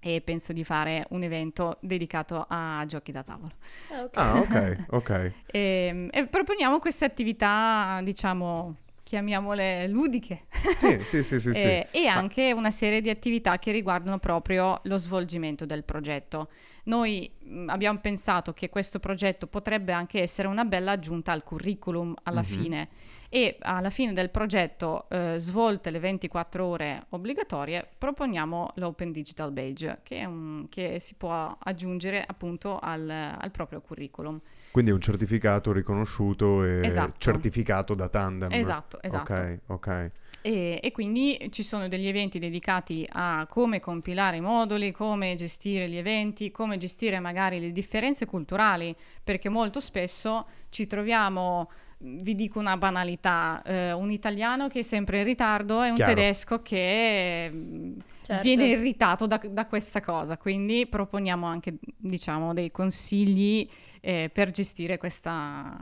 E 0.00 0.20
penso 0.22 0.52
di 0.52 0.64
fare 0.64 1.06
un 1.10 1.22
evento 1.22 1.78
dedicato 1.80 2.44
a 2.48 2.82
giochi 2.88 3.12
da 3.12 3.22
tavolo. 3.22 3.52
Ah, 3.90 4.02
ok, 4.02 4.16
ah, 4.16 4.38
okay, 4.40 4.84
okay. 4.90 5.32
e, 5.46 5.60
ehm, 5.60 6.08
e 6.10 6.26
proponiamo 6.26 6.80
queste 6.80 7.04
attività, 7.04 8.00
diciamo, 8.02 8.74
chiamiamole 9.04 9.86
ludiche. 9.86 10.46
Sì, 10.76 10.98
sì, 11.02 11.22
sì, 11.22 11.38
sì, 11.38 11.50
e, 11.54 11.86
sì. 11.92 12.02
e 12.02 12.06
anche 12.08 12.50
una 12.50 12.72
serie 12.72 13.00
di 13.00 13.08
attività 13.08 13.60
che 13.60 13.70
riguardano 13.70 14.18
proprio 14.18 14.80
lo 14.82 14.96
svolgimento 14.96 15.64
del 15.64 15.84
progetto. 15.84 16.48
Noi 16.84 17.30
mh, 17.38 17.68
abbiamo 17.68 18.00
pensato 18.00 18.52
che 18.52 18.68
questo 18.68 18.98
progetto 18.98 19.46
potrebbe 19.46 19.92
anche 19.92 20.20
essere 20.20 20.48
una 20.48 20.64
bella 20.64 20.90
aggiunta 20.90 21.30
al 21.30 21.44
curriculum 21.44 22.12
alla 22.24 22.40
mm-hmm. 22.40 22.60
fine 22.60 22.88
e 23.34 23.56
alla 23.60 23.88
fine 23.88 24.12
del 24.12 24.28
progetto, 24.28 25.06
eh, 25.08 25.36
svolte 25.38 25.88
le 25.88 26.00
24 26.00 26.66
ore 26.66 27.06
obbligatorie, 27.08 27.82
proponiamo 27.96 28.72
l'Open 28.74 29.10
Digital 29.10 29.50
Badge, 29.52 30.00
che, 30.02 30.22
un, 30.26 30.66
che 30.68 31.00
si 31.00 31.14
può 31.14 31.56
aggiungere 31.58 32.22
appunto 32.26 32.78
al, 32.78 33.08
al, 33.08 33.50
proprio 33.50 33.80
curriculum. 33.80 34.38
Quindi 34.70 34.90
è 34.90 34.92
un 34.92 35.00
certificato 35.00 35.72
riconosciuto 35.72 36.62
e 36.62 36.80
esatto. 36.84 37.14
certificato 37.16 37.94
da 37.94 38.10
Tandem. 38.10 38.52
Esatto, 38.52 39.00
esatto. 39.00 39.32
Ok, 39.32 39.58
ok. 39.68 40.10
E, 40.42 40.80
e, 40.82 40.92
quindi 40.92 41.48
ci 41.50 41.62
sono 41.62 41.88
degli 41.88 42.08
eventi 42.08 42.38
dedicati 42.38 43.08
a 43.12 43.46
come 43.48 43.80
compilare 43.80 44.36
i 44.36 44.40
moduli, 44.42 44.90
come 44.92 45.36
gestire 45.36 45.88
gli 45.88 45.96
eventi, 45.96 46.50
come 46.50 46.76
gestire 46.76 47.18
magari 47.18 47.60
le 47.60 47.72
differenze 47.72 48.26
culturali, 48.26 48.94
perché 49.24 49.48
molto 49.48 49.80
spesso 49.80 50.46
ci 50.68 50.86
troviamo 50.86 51.70
vi 52.02 52.34
dico 52.34 52.58
una 52.58 52.76
banalità, 52.76 53.62
eh, 53.64 53.92
un 53.92 54.10
italiano 54.10 54.68
che 54.68 54.80
è 54.80 54.82
sempre 54.82 55.18
in 55.18 55.24
ritardo 55.24 55.82
e 55.82 55.90
un 55.90 55.96
Chiaro. 55.96 56.14
tedesco 56.14 56.62
che 56.62 57.50
mm, 57.52 57.92
certo. 58.22 58.42
viene 58.42 58.66
irritato 58.66 59.26
da, 59.26 59.40
da, 59.48 59.66
questa 59.66 60.00
cosa, 60.00 60.36
quindi 60.36 60.86
proponiamo 60.86 61.46
anche 61.46 61.76
diciamo, 61.96 62.52
dei 62.52 62.70
consigli 62.70 63.68
eh, 64.00 64.30
per 64.32 64.50
gestire 64.50 64.98
questa, 64.98 65.76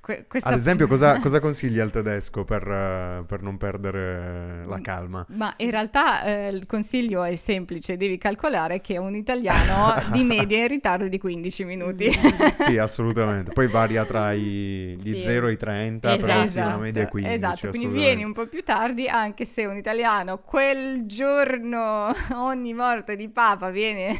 Que- 0.00 0.24
questa... 0.26 0.48
Ad 0.48 0.56
esempio, 0.56 0.86
cosa, 0.88 1.20
cosa, 1.20 1.40
consigli 1.40 1.78
al 1.78 1.90
tedesco 1.90 2.44
per, 2.44 2.66
uh, 2.66 3.26
per, 3.26 3.42
non 3.42 3.58
perdere 3.58 4.64
la 4.64 4.80
calma? 4.80 5.26
Ma 5.28 5.52
in 5.58 5.70
realtà 5.70 6.24
eh, 6.24 6.48
il 6.48 6.64
consiglio 6.66 7.22
è 7.22 7.36
semplice, 7.36 7.98
devi 7.98 8.16
calcolare 8.16 8.80
che 8.80 8.96
un 8.96 9.14
italiano 9.14 9.94
di 10.10 10.24
media 10.24 10.58
è 10.58 10.62
in 10.62 10.68
ritardo 10.68 11.06
di 11.06 11.18
15 11.18 11.64
minuti. 11.64 12.10
sì, 12.66 12.78
assolutamente. 12.78 13.52
Poi 13.52 13.68
varia 13.68 14.06
tra 14.06 14.32
i, 14.32 14.96
gli 14.98 15.12
sì. 15.14 15.20
0 15.20 15.48
e 15.48 15.52
i 15.52 15.56
30, 15.58 16.14
esatto. 16.14 16.26
però 16.26 16.44
sì, 16.46 16.58
una 16.58 16.76
media 16.78 17.06
15. 17.06 17.34
Esatto, 17.34 17.68
quindi 17.68 17.88
vieni 17.88 18.24
un 18.24 18.32
po' 18.32 18.46
più 18.46 18.62
tardi, 18.62 19.06
anche 19.06 19.44
se 19.44 19.66
un 19.66 19.76
italiano 19.76 20.38
quel 20.38 21.04
giorno, 21.04 22.10
ogni 22.34 22.72
morte 22.72 23.16
di 23.16 23.28
papa, 23.28 23.68
viene 23.70 24.18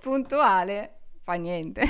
puntuale, 0.00 0.94
fa 1.22 1.34
niente. 1.34 1.82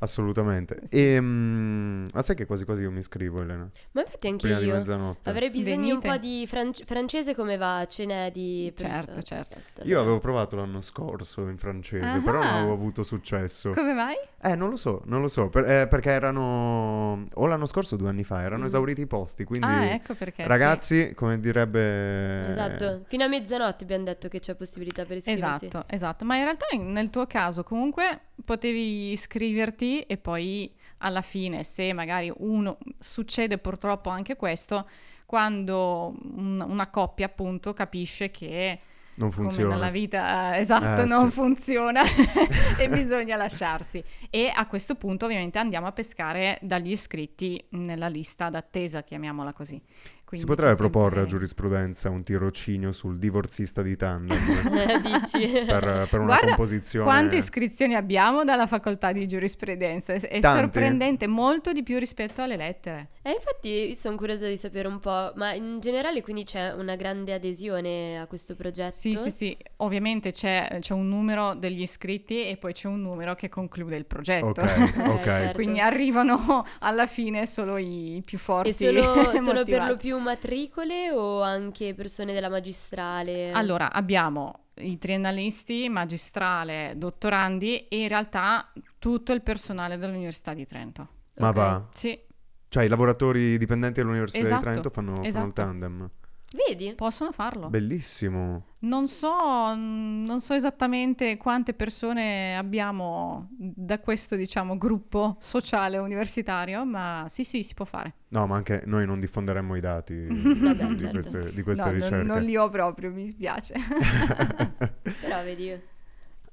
Assolutamente. 0.00 0.80
Sì. 0.84 0.96
E, 0.96 1.18
um, 1.18 2.06
ma 2.12 2.22
sai 2.22 2.36
che 2.36 2.46
quasi 2.46 2.64
quasi 2.64 2.82
io 2.82 2.90
mi 2.90 3.00
iscrivo, 3.00 3.40
Elena? 3.40 3.68
Ma 3.92 4.02
infatti 4.02 4.28
anche 4.28 4.46
Prima 4.46 4.60
io. 4.60 5.16
Avrei 5.24 5.50
bisogno 5.50 5.76
Venite. 5.76 5.92
un 5.92 6.00
po' 6.00 6.16
di 6.18 6.46
fran- 6.46 6.72
francese 6.72 7.34
come 7.34 7.56
va? 7.56 7.84
Ce 7.88 8.04
n'è 8.04 8.30
di... 8.30 8.72
Certo, 8.76 9.22
certo. 9.22 9.60
Io 9.82 10.00
avevo 10.00 10.18
provato 10.18 10.56
l'anno 10.56 10.80
scorso 10.80 11.48
in 11.48 11.58
francese, 11.58 12.04
ah 12.04 12.20
però 12.20 12.42
non 12.42 12.54
avevo 12.54 12.72
avuto 12.72 13.02
successo. 13.02 13.72
Come 13.72 13.92
mai? 13.92 14.14
Eh, 14.40 14.54
non 14.54 14.70
lo 14.70 14.76
so, 14.76 15.02
non 15.06 15.20
lo 15.20 15.28
so, 15.28 15.48
per, 15.48 15.68
eh, 15.68 15.88
perché 15.88 16.10
erano... 16.10 17.26
O 17.34 17.46
l'anno 17.46 17.66
scorso 17.66 17.96
o 17.96 17.98
due 17.98 18.08
anni 18.08 18.22
fa, 18.22 18.42
erano 18.42 18.62
mm. 18.62 18.66
esauriti 18.66 19.00
i 19.00 19.06
posti, 19.06 19.42
quindi... 19.42 19.66
Ah, 19.66 19.84
ecco 19.86 20.14
perché, 20.14 20.46
Ragazzi, 20.46 21.08
sì. 21.08 21.14
come 21.14 21.40
direbbe... 21.40 22.50
Esatto, 22.50 23.02
fino 23.08 23.24
a 23.24 23.28
mezzanotte 23.28 23.82
abbiamo 23.82 24.04
detto 24.04 24.28
che 24.28 24.38
c'è 24.38 24.54
possibilità 24.54 25.02
per 25.04 25.16
iscriversi. 25.16 25.66
Esatto, 25.66 25.92
esatto. 25.92 26.24
Ma 26.24 26.36
in 26.36 26.44
realtà 26.44 26.66
nel 26.76 27.10
tuo 27.10 27.26
caso 27.26 27.64
comunque 27.64 28.20
potevi 28.44 29.10
iscriverti 29.10 29.87
e 30.06 30.16
poi 30.16 30.72
alla 30.98 31.22
fine, 31.22 31.64
se 31.64 31.92
magari 31.92 32.32
uno 32.38 32.78
succede 32.98 33.58
purtroppo 33.58 34.08
anche 34.08 34.36
questo, 34.36 34.88
quando 35.26 36.14
un, 36.34 36.64
una 36.66 36.88
coppia 36.88 37.26
appunto 37.26 37.72
capisce 37.72 38.30
che 38.30 38.80
non 39.18 39.30
funziona. 39.32 39.64
Come 39.64 39.74
nella 39.74 39.90
vita, 39.90 40.56
esatto, 40.56 41.02
eh, 41.02 41.04
non 41.04 41.28
sì. 41.28 41.34
funziona 41.34 42.02
e 42.78 42.88
bisogna 42.88 43.36
lasciarsi. 43.36 44.02
E 44.30 44.50
a 44.54 44.66
questo 44.66 44.94
punto 44.94 45.26
ovviamente 45.26 45.58
andiamo 45.58 45.86
a 45.86 45.92
pescare 45.92 46.58
dagli 46.62 46.92
iscritti 46.92 47.62
nella 47.70 48.08
lista 48.08 48.48
d'attesa, 48.48 49.02
chiamiamola 49.02 49.52
così. 49.52 49.80
Quindi 50.28 50.46
si 50.46 50.52
potrebbe 50.52 50.76
proporre 50.76 51.22
a 51.22 51.24
giurisprudenza 51.24 52.10
un 52.10 52.22
tirocinio 52.22 52.92
sul 52.92 53.18
divorzista 53.18 53.80
di 53.80 53.96
tandem 53.96 54.36
Dici. 55.00 55.48
per, 55.64 56.06
per 56.10 56.20
una 56.20 56.26
Guarda 56.26 56.46
composizione. 56.48 57.06
Quante 57.06 57.36
iscrizioni 57.36 57.94
abbiamo 57.94 58.44
dalla 58.44 58.66
facoltà 58.66 59.10
di 59.12 59.26
giurisprudenza? 59.26 60.12
È 60.12 60.40
Tante. 60.40 60.60
sorprendente, 60.60 61.26
molto 61.26 61.72
di 61.72 61.82
più 61.82 61.98
rispetto 61.98 62.42
alle 62.42 62.56
lettere. 62.56 63.08
E 63.22 63.30
infatti 63.30 63.94
sono 63.94 64.16
curiosa 64.16 64.46
di 64.46 64.58
sapere 64.58 64.86
un 64.86 65.00
po', 65.00 65.32
ma 65.36 65.54
in 65.54 65.78
generale 65.80 66.20
quindi 66.20 66.44
c'è 66.44 66.74
una 66.74 66.94
grande 66.94 67.32
adesione 67.32 68.20
a 68.20 68.26
questo 68.26 68.54
progetto? 68.54 68.98
Sì, 68.98 69.16
sì, 69.16 69.30
sì. 69.30 69.56
Ovviamente 69.76 70.30
c'è, 70.30 70.76
c'è 70.80 70.92
un 70.92 71.08
numero 71.08 71.54
degli 71.54 71.80
iscritti 71.80 72.46
e 72.46 72.58
poi 72.58 72.74
c'è 72.74 72.88
un 72.88 73.00
numero 73.00 73.34
che 73.34 73.48
conclude 73.48 73.96
il 73.96 74.04
progetto. 74.04 74.60
Ok, 74.60 74.60
ok. 75.08 75.20
Eh, 75.20 75.24
certo. 75.24 75.54
Quindi 75.54 75.80
arrivano 75.80 76.66
alla 76.80 77.06
fine 77.06 77.46
solo 77.46 77.78
i 77.78 78.22
più 78.26 78.36
forti. 78.36 78.68
E 78.68 78.72
sono, 78.74 79.32
sono 79.42 79.64
per 79.64 79.86
lo 79.86 79.94
più 79.96 80.16
matricole 80.18 81.10
o 81.10 81.42
anche 81.42 81.94
persone 81.94 82.32
della 82.32 82.48
magistrale? 82.48 83.50
Allora, 83.52 83.92
abbiamo 83.92 84.66
i 84.76 84.98
triennalisti, 84.98 85.88
magistrale, 85.88 86.94
dottorandi 86.96 87.88
e 87.88 88.02
in 88.02 88.08
realtà 88.08 88.72
tutto 88.98 89.32
il 89.32 89.42
personale 89.42 89.98
dell'Università 89.98 90.54
di 90.54 90.66
Trento. 90.66 91.08
Ma 91.36 91.48
okay. 91.48 91.62
va? 91.62 91.88
Sì. 91.92 92.20
Cioè 92.68 92.84
i 92.84 92.88
lavoratori 92.88 93.56
dipendenti 93.56 94.00
dell'Università 94.00 94.44
esatto, 94.44 94.64
di 94.66 94.70
Trento 94.70 94.90
fanno, 94.90 95.22
esatto. 95.22 95.32
fanno 95.32 95.46
il 95.46 95.52
tandem. 95.52 96.10
Vedi? 96.50 96.94
Possono 96.94 97.30
farlo. 97.30 97.68
Bellissimo. 97.68 98.68
Non 98.80 99.06
so, 99.06 99.74
non 99.74 100.40
so 100.40 100.54
esattamente 100.54 101.36
quante 101.36 101.74
persone 101.74 102.56
abbiamo 102.56 103.48
da 103.50 103.98
questo, 103.98 104.34
diciamo, 104.34 104.78
gruppo 104.78 105.36
sociale 105.40 105.98
universitario, 105.98 106.86
ma 106.86 107.26
sì, 107.28 107.44
sì, 107.44 107.62
si 107.62 107.74
può 107.74 107.84
fare. 107.84 108.14
No, 108.28 108.46
ma 108.46 108.56
anche 108.56 108.82
noi 108.86 109.04
non 109.04 109.20
diffonderemmo 109.20 109.76
i 109.76 109.80
dati 109.80 110.14
Vabbè, 110.26 110.86
di, 110.86 110.98
certo. 110.98 111.12
queste, 111.12 111.52
di 111.52 111.62
queste 111.62 111.84
no, 111.84 111.92
ricerche. 111.92 112.16
Non, 112.16 112.26
non 112.26 112.42
li 112.42 112.56
ho 112.56 112.70
proprio, 112.70 113.10
mi 113.10 113.26
spiace. 113.26 113.74
Però 115.20 115.42
vedi... 115.44 115.96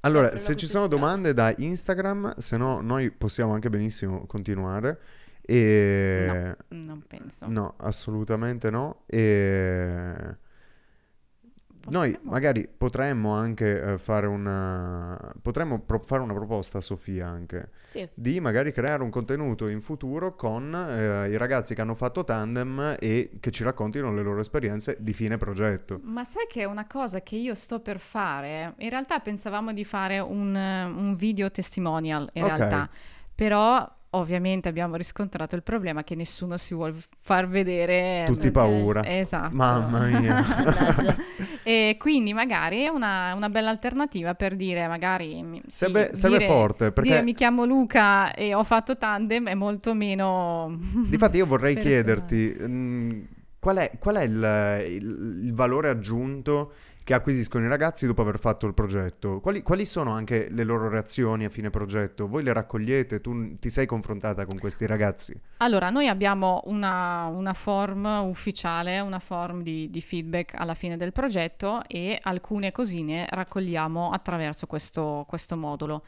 Allora, 0.02 0.36
se 0.38 0.56
ci 0.56 0.68
sono 0.68 0.88
domande 0.88 1.34
da 1.34 1.52
Instagram, 1.58 2.38
se 2.38 2.58
no 2.58 2.80
noi 2.82 3.10
possiamo 3.10 3.54
anche 3.54 3.70
benissimo 3.70 4.26
continuare. 4.28 5.00
E... 5.46 6.56
No, 6.70 6.78
non 6.78 7.04
penso. 7.08 7.48
No, 7.48 7.76
assolutamente 7.78 8.70
no. 8.70 9.04
E... 9.06 10.44
Noi 11.88 12.18
magari 12.24 12.68
potremmo 12.68 13.34
anche 13.34 13.80
eh, 13.80 13.98
fare 14.00 14.26
una 14.26 15.34
potremmo 15.42 15.80
pro- 15.80 16.00
fare 16.00 16.24
una 16.24 16.34
proposta 16.34 16.80
a 16.80 16.82
Sofia 16.82 17.28
anche 17.28 17.70
sì. 17.84 18.08
di 18.14 18.40
magari 18.40 18.72
creare 18.72 19.04
un 19.04 19.12
contenuto 19.12 19.68
in 19.68 19.82
futuro 19.82 20.36
con 20.36 20.74
eh, 20.74 21.30
i 21.30 21.38
ragazzi 21.38 21.76
che 21.76 21.82
hanno 21.82 21.94
fatto 21.94 22.24
tandem 22.24 22.98
e 23.00 23.38
che 23.40 23.52
ci 23.52 23.64
raccontino 23.64 24.12
le 24.12 24.24
loro 24.24 24.40
esperienze 24.40 24.98
di 25.00 25.14
fine 25.14 25.38
progetto. 25.38 26.00
Ma 26.02 26.24
sai 26.24 26.48
che 26.50 26.62
è 26.62 26.66
una 26.66 26.88
cosa 26.88 27.22
che 27.22 27.36
io 27.36 27.54
sto 27.54 27.80
per 27.80 28.00
fare? 28.00 28.74
In 28.78 28.90
realtà 28.90 29.20
pensavamo 29.20 29.72
di 29.72 29.86
fare 29.86 30.18
un, 30.18 30.56
un 30.56 31.14
video 31.16 31.52
testimonial 31.52 32.28
in 32.34 32.44
okay. 32.46 32.58
realtà, 32.58 32.90
però 33.36 33.88
ovviamente 34.16 34.68
abbiamo 34.70 34.96
riscontrato 34.96 35.56
il 35.56 35.64
problema 35.64 36.04
che 36.04 36.16
nessuno 36.16 36.58
si 36.58 36.74
vuole 36.74 36.96
far 37.20 37.48
vedere. 37.48 38.24
Tutti 38.26 38.52
paura. 38.52 39.06
Esatto. 39.06 39.56
Mamma 39.56 40.06
mia. 40.06 40.44
E 41.68 41.96
quindi 41.98 42.32
magari 42.32 42.84
è 42.84 42.90
una, 42.90 43.34
una 43.34 43.50
bella 43.50 43.72
alternativa 43.72 44.36
per 44.36 44.56
dire, 44.56 44.88
magari... 44.88 45.44
sì, 45.66 45.88
Sarebbe, 45.90 46.16
sarebbe 46.16 46.46
forte 46.46 46.92
perché 46.92 47.10
Dire 47.10 47.24
mi 47.24 47.34
chiamo 47.34 47.66
Luca 47.66 48.36
e 48.36 48.54
ho 48.54 48.64
fatto 48.64 48.98
tandem 48.98 49.48
è 49.48 49.56
molto 49.56 49.96
meno... 49.96 50.78
Difatti 51.10 51.38
io 51.38 51.48
vorrei 51.48 51.76
chiederti 51.76 52.56
mm, 52.62 53.22
qual 53.58 53.78
è, 53.78 53.92
qual 53.98 54.18
è 54.18 54.22
il, 54.22 54.94
il- 54.96 55.40
il 55.46 55.54
valore 55.54 55.90
aggiunto 55.90 56.74
che 57.06 57.14
acquisiscono 57.14 57.66
i 57.66 57.68
ragazzi 57.68 58.08
dopo 58.08 58.24
aver 58.24 58.40
fatto 58.40 58.66
il 58.66 58.74
progetto? 58.74 59.40
Quali, 59.40 59.62
quali 59.62 59.86
sono 59.86 60.12
anche 60.12 60.48
le 60.50 60.64
loro 60.64 60.90
reazioni 60.90 61.46
a 61.46 61.50
fine 61.50 61.70
progetto? 61.70 62.28
Voi 62.28 62.42
le 62.42 62.52
raccogliete? 62.52 63.22
Tu 63.22 63.60
ti 63.60 63.70
sei 63.70 63.86
confrontata 63.86 64.48
con 64.48 64.58
questi 64.58 64.88
ragazzi? 64.88 65.40
Allora, 65.58 65.92
noi 65.92 66.08
abbiamo 66.08 66.62
una, 66.66 67.28
una 67.28 67.54
form 67.54 68.06
ufficiale, 68.28 69.02
una 69.02 69.20
form 69.20 69.62
di, 69.62 69.88
di 69.92 70.02
feedback 70.02 70.56
alla 70.56 70.74
fine 70.74 70.98
del 70.98 71.12
progetto 71.12 71.84
e 71.86 72.18
alcune 72.20 72.72
cosine 72.72 73.28
raccogliamo 73.30 74.10
attraverso 74.10 74.66
questo, 74.66 75.26
questo 75.28 75.56
modulo. 75.56 76.04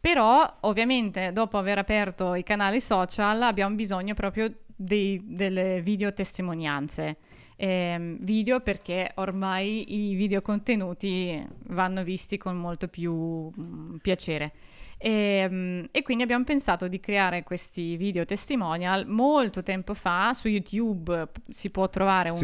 Però, 0.00 0.56
ovviamente, 0.62 1.30
dopo 1.30 1.56
aver 1.56 1.78
aperto 1.78 2.34
i 2.34 2.42
canali 2.42 2.80
social, 2.80 3.42
abbiamo 3.42 3.76
bisogno 3.76 4.14
proprio 4.14 4.52
dei- 4.74 5.22
delle 5.24 5.80
video 5.82 6.12
testimonianze. 6.12 7.16
Ehm, 7.58 8.18
video 8.20 8.60
perché 8.60 9.12
ormai 9.14 10.10
i 10.10 10.14
video 10.14 10.42
contenuti 10.42 11.42
vanno 11.68 12.02
visti 12.02 12.36
con 12.36 12.56
molto 12.56 12.88
più 12.88 13.50
mm, 13.58 13.96
piacere. 13.96 14.52
E, 14.98 15.46
mm, 15.48 15.84
e 15.90 16.02
quindi 16.02 16.22
abbiamo 16.22 16.44
pensato 16.44 16.86
di 16.88 17.00
creare 17.00 17.42
questi 17.42 17.96
video 17.96 18.24
testimonial 18.24 19.06
molto 19.06 19.62
tempo 19.62 19.92
fa 19.92 20.32
su 20.32 20.48
YouTube 20.48 21.28
si 21.48 21.70
può 21.70 21.88
trovare 21.88 22.30
un, 22.30 22.36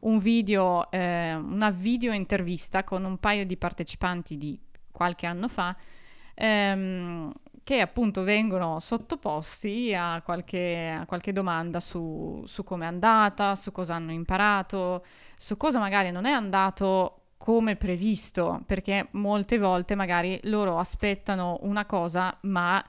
un 0.00 0.18
video, 0.18 0.90
eh, 0.90 1.34
una 1.34 1.70
video 1.70 2.12
intervista 2.12 2.84
con 2.84 3.04
un 3.04 3.18
paio 3.18 3.44
di 3.44 3.56
partecipanti 3.56 4.38
di 4.38 4.58
qualche 4.90 5.26
anno 5.26 5.48
fa 5.48 5.76
ehm, 6.34 7.32
che 7.64 7.80
appunto 7.80 8.22
vengono 8.24 8.80
sottoposti 8.80 9.94
a 9.94 10.20
qualche, 10.22 10.96
a 11.00 11.06
qualche 11.06 11.32
domanda 11.32 11.80
su, 11.80 12.42
su 12.46 12.64
come 12.64 12.84
è 12.84 12.88
andata, 12.88 13.54
su 13.54 13.70
cosa 13.72 13.94
hanno 13.94 14.12
imparato, 14.12 15.04
su 15.36 15.56
cosa 15.56 15.78
magari 15.78 16.10
non 16.10 16.24
è 16.24 16.30
andato 16.32 17.18
come 17.36 17.76
previsto, 17.76 18.62
perché 18.66 19.08
molte 19.12 19.58
volte 19.58 19.94
magari 19.94 20.38
loro 20.44 20.78
aspettano 20.78 21.58
una 21.62 21.86
cosa, 21.86 22.36
ma 22.42 22.84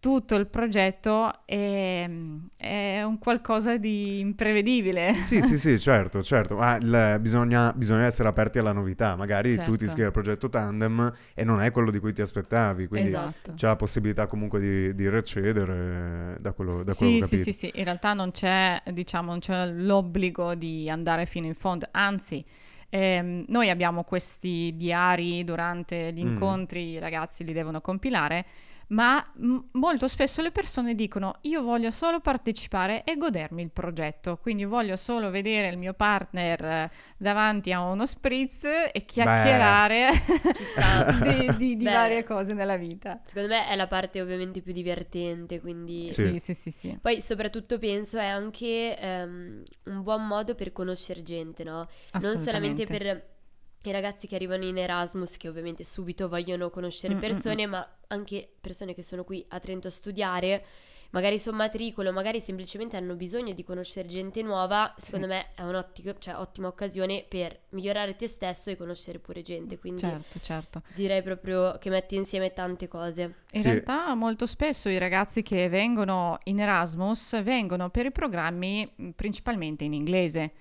tutto 0.00 0.34
il 0.36 0.46
progetto 0.48 1.44
è, 1.46 2.08
è 2.56 3.02
un 3.02 3.18
qualcosa 3.18 3.76
di 3.78 4.20
imprevedibile. 4.20 5.12
Sì, 5.20 5.42
sì, 5.42 5.58
sì, 5.58 5.78
certo, 5.80 6.22
certo, 6.22 6.54
ma 6.56 6.76
il- 6.76 7.18
bisogna, 7.20 7.72
bisogna 7.74 8.04
essere 8.04 8.28
aperti 8.28 8.58
alla 8.58 8.72
novità. 8.72 9.16
Magari 9.16 9.60
tu 9.62 9.74
Certo. 9.74 9.76
ti 9.76 9.84
iscrivi 9.84 10.06
al 10.06 10.12
progetto 10.12 10.48
Tandem 10.48 11.12
e 11.34 11.44
non 11.44 11.60
è 11.60 11.70
quello 11.72 11.90
di 11.90 11.98
cui 11.98 12.12
ti 12.12 12.20
aspettavi, 12.22 12.86
quindi 12.86 13.10
Esatto. 13.10 13.52
c'è 13.54 13.66
la 13.66 13.76
possibilità 13.76 14.26
comunque 14.26 14.60
di, 14.60 14.94
di 14.94 15.08
recedere 15.08 16.36
da 16.40 16.52
quello, 16.52 16.84
da 16.84 16.94
quello 16.94 17.16
Sì, 17.16 17.22
sì, 17.22 17.36
sì, 17.38 17.52
sì, 17.52 17.70
in 17.74 17.84
realtà 17.84 18.14
non 18.14 18.30
c'è, 18.30 18.82
diciamo, 18.92 19.30
non 19.30 19.40
c'è 19.40 19.66
l'obbligo 19.66 20.54
di 20.54 20.88
andare 20.88 21.26
fino 21.26 21.46
in 21.46 21.54
fondo, 21.54 21.86
anzi, 21.90 22.42
ehm, 22.88 23.44
noi 23.48 23.68
abbiamo 23.68 24.04
questi 24.04 24.72
diari 24.74 25.44
durante 25.44 26.12
gli 26.14 26.22
Mm. 26.22 26.26
incontri, 26.28 26.92
i 26.92 26.98
ragazzi 26.98 27.44
li 27.44 27.52
devono 27.52 27.80
compilare, 27.82 28.46
ma 28.88 29.24
m- 29.36 29.58
molto 29.72 30.08
spesso 30.08 30.40
le 30.42 30.50
persone 30.50 30.94
dicono 30.94 31.34
io 31.42 31.62
voglio 31.62 31.90
solo 31.90 32.20
partecipare 32.20 33.04
e 33.04 33.16
godermi 33.16 33.62
il 33.62 33.70
progetto, 33.70 34.38
quindi 34.38 34.64
voglio 34.64 34.96
solo 34.96 35.30
vedere 35.30 35.68
il 35.68 35.78
mio 35.78 35.92
partner 35.94 36.64
eh, 36.64 36.90
davanti 37.16 37.72
a 37.72 37.82
uno 37.82 38.06
spritz 38.06 38.64
e 38.92 39.04
chiacchierare 39.04 40.08
di, 41.22 41.56
di- 41.56 41.76
di 41.76 41.84
varie 41.84 42.24
cose 42.24 42.52
nella 42.54 42.76
vita. 42.76 43.20
Secondo 43.24 43.48
me 43.48 43.68
è 43.68 43.76
la 43.76 43.86
parte 43.86 44.20
ovviamente 44.20 44.60
più 44.62 44.72
divertente, 44.72 45.60
quindi... 45.60 46.08
Sì. 46.08 46.16
Sì, 46.28 46.38
sì, 46.38 46.54
sì, 46.54 46.70
sì. 46.70 46.98
Poi 47.00 47.20
soprattutto 47.20 47.78
penso 47.78 48.18
è 48.18 48.26
anche 48.26 48.98
ehm, 48.98 49.62
un 49.84 50.02
buon 50.02 50.26
modo 50.26 50.54
per 50.54 50.72
conoscere 50.72 51.22
gente, 51.22 51.64
no? 51.64 51.88
Non 52.20 52.36
solamente 52.44 52.84
per 52.86 53.36
i 53.82 53.90
ragazzi 53.92 54.26
che 54.26 54.34
arrivano 54.34 54.64
in 54.64 54.76
Erasmus, 54.78 55.36
che 55.36 55.48
ovviamente 55.48 55.84
subito 55.84 56.28
vogliono 56.28 56.70
conoscere 56.70 57.14
Mm, 57.14 57.16
mm, 57.16 57.20
persone, 57.20 57.66
ma 57.66 57.88
anche 58.08 58.48
persone 58.60 58.94
che 58.94 59.02
sono 59.02 59.24
qui 59.24 59.44
a 59.48 59.60
Trento 59.60 59.88
a 59.88 59.90
studiare, 59.90 60.64
magari 61.10 61.38
sono 61.38 61.56
matricolo, 61.56 62.12
magari 62.12 62.38
semplicemente 62.40 62.96
hanno 62.96 63.14
bisogno 63.14 63.54
di 63.54 63.64
conoscere 63.64 64.06
gente 64.08 64.42
nuova, 64.42 64.92
secondo 64.98 65.26
me 65.26 65.54
è 65.54 65.62
un'ottima 65.62 66.14
cioè, 66.18 66.34
ottima 66.34 66.68
occasione 66.68 67.24
per 67.26 67.58
migliorare 67.70 68.14
te 68.16 68.26
stesso 68.26 68.68
e 68.70 68.76
conoscere 68.76 69.18
pure 69.18 69.40
gente, 69.42 69.78
quindi 69.78 70.00
Certo, 70.02 70.38
certo. 70.38 70.82
direi 70.94 71.22
proprio 71.22 71.78
che 71.78 71.88
metti 71.88 72.14
insieme 72.16 72.52
tante 72.52 72.88
cose. 72.88 73.22
In 73.52 73.60
Sì. 73.60 73.68
realtà 73.68 74.12
molto 74.14 74.44
spesso 74.44 74.90
i 74.90 74.98
ragazzi 74.98 75.42
che 75.42 75.68
vengono 75.70 76.38
in 76.44 76.60
Erasmus 76.60 77.42
vengono 77.42 77.88
per 77.88 78.04
i 78.06 78.12
programmi 78.12 79.12
principalmente 79.14 79.84
in 79.84 79.94
inglese 79.94 80.52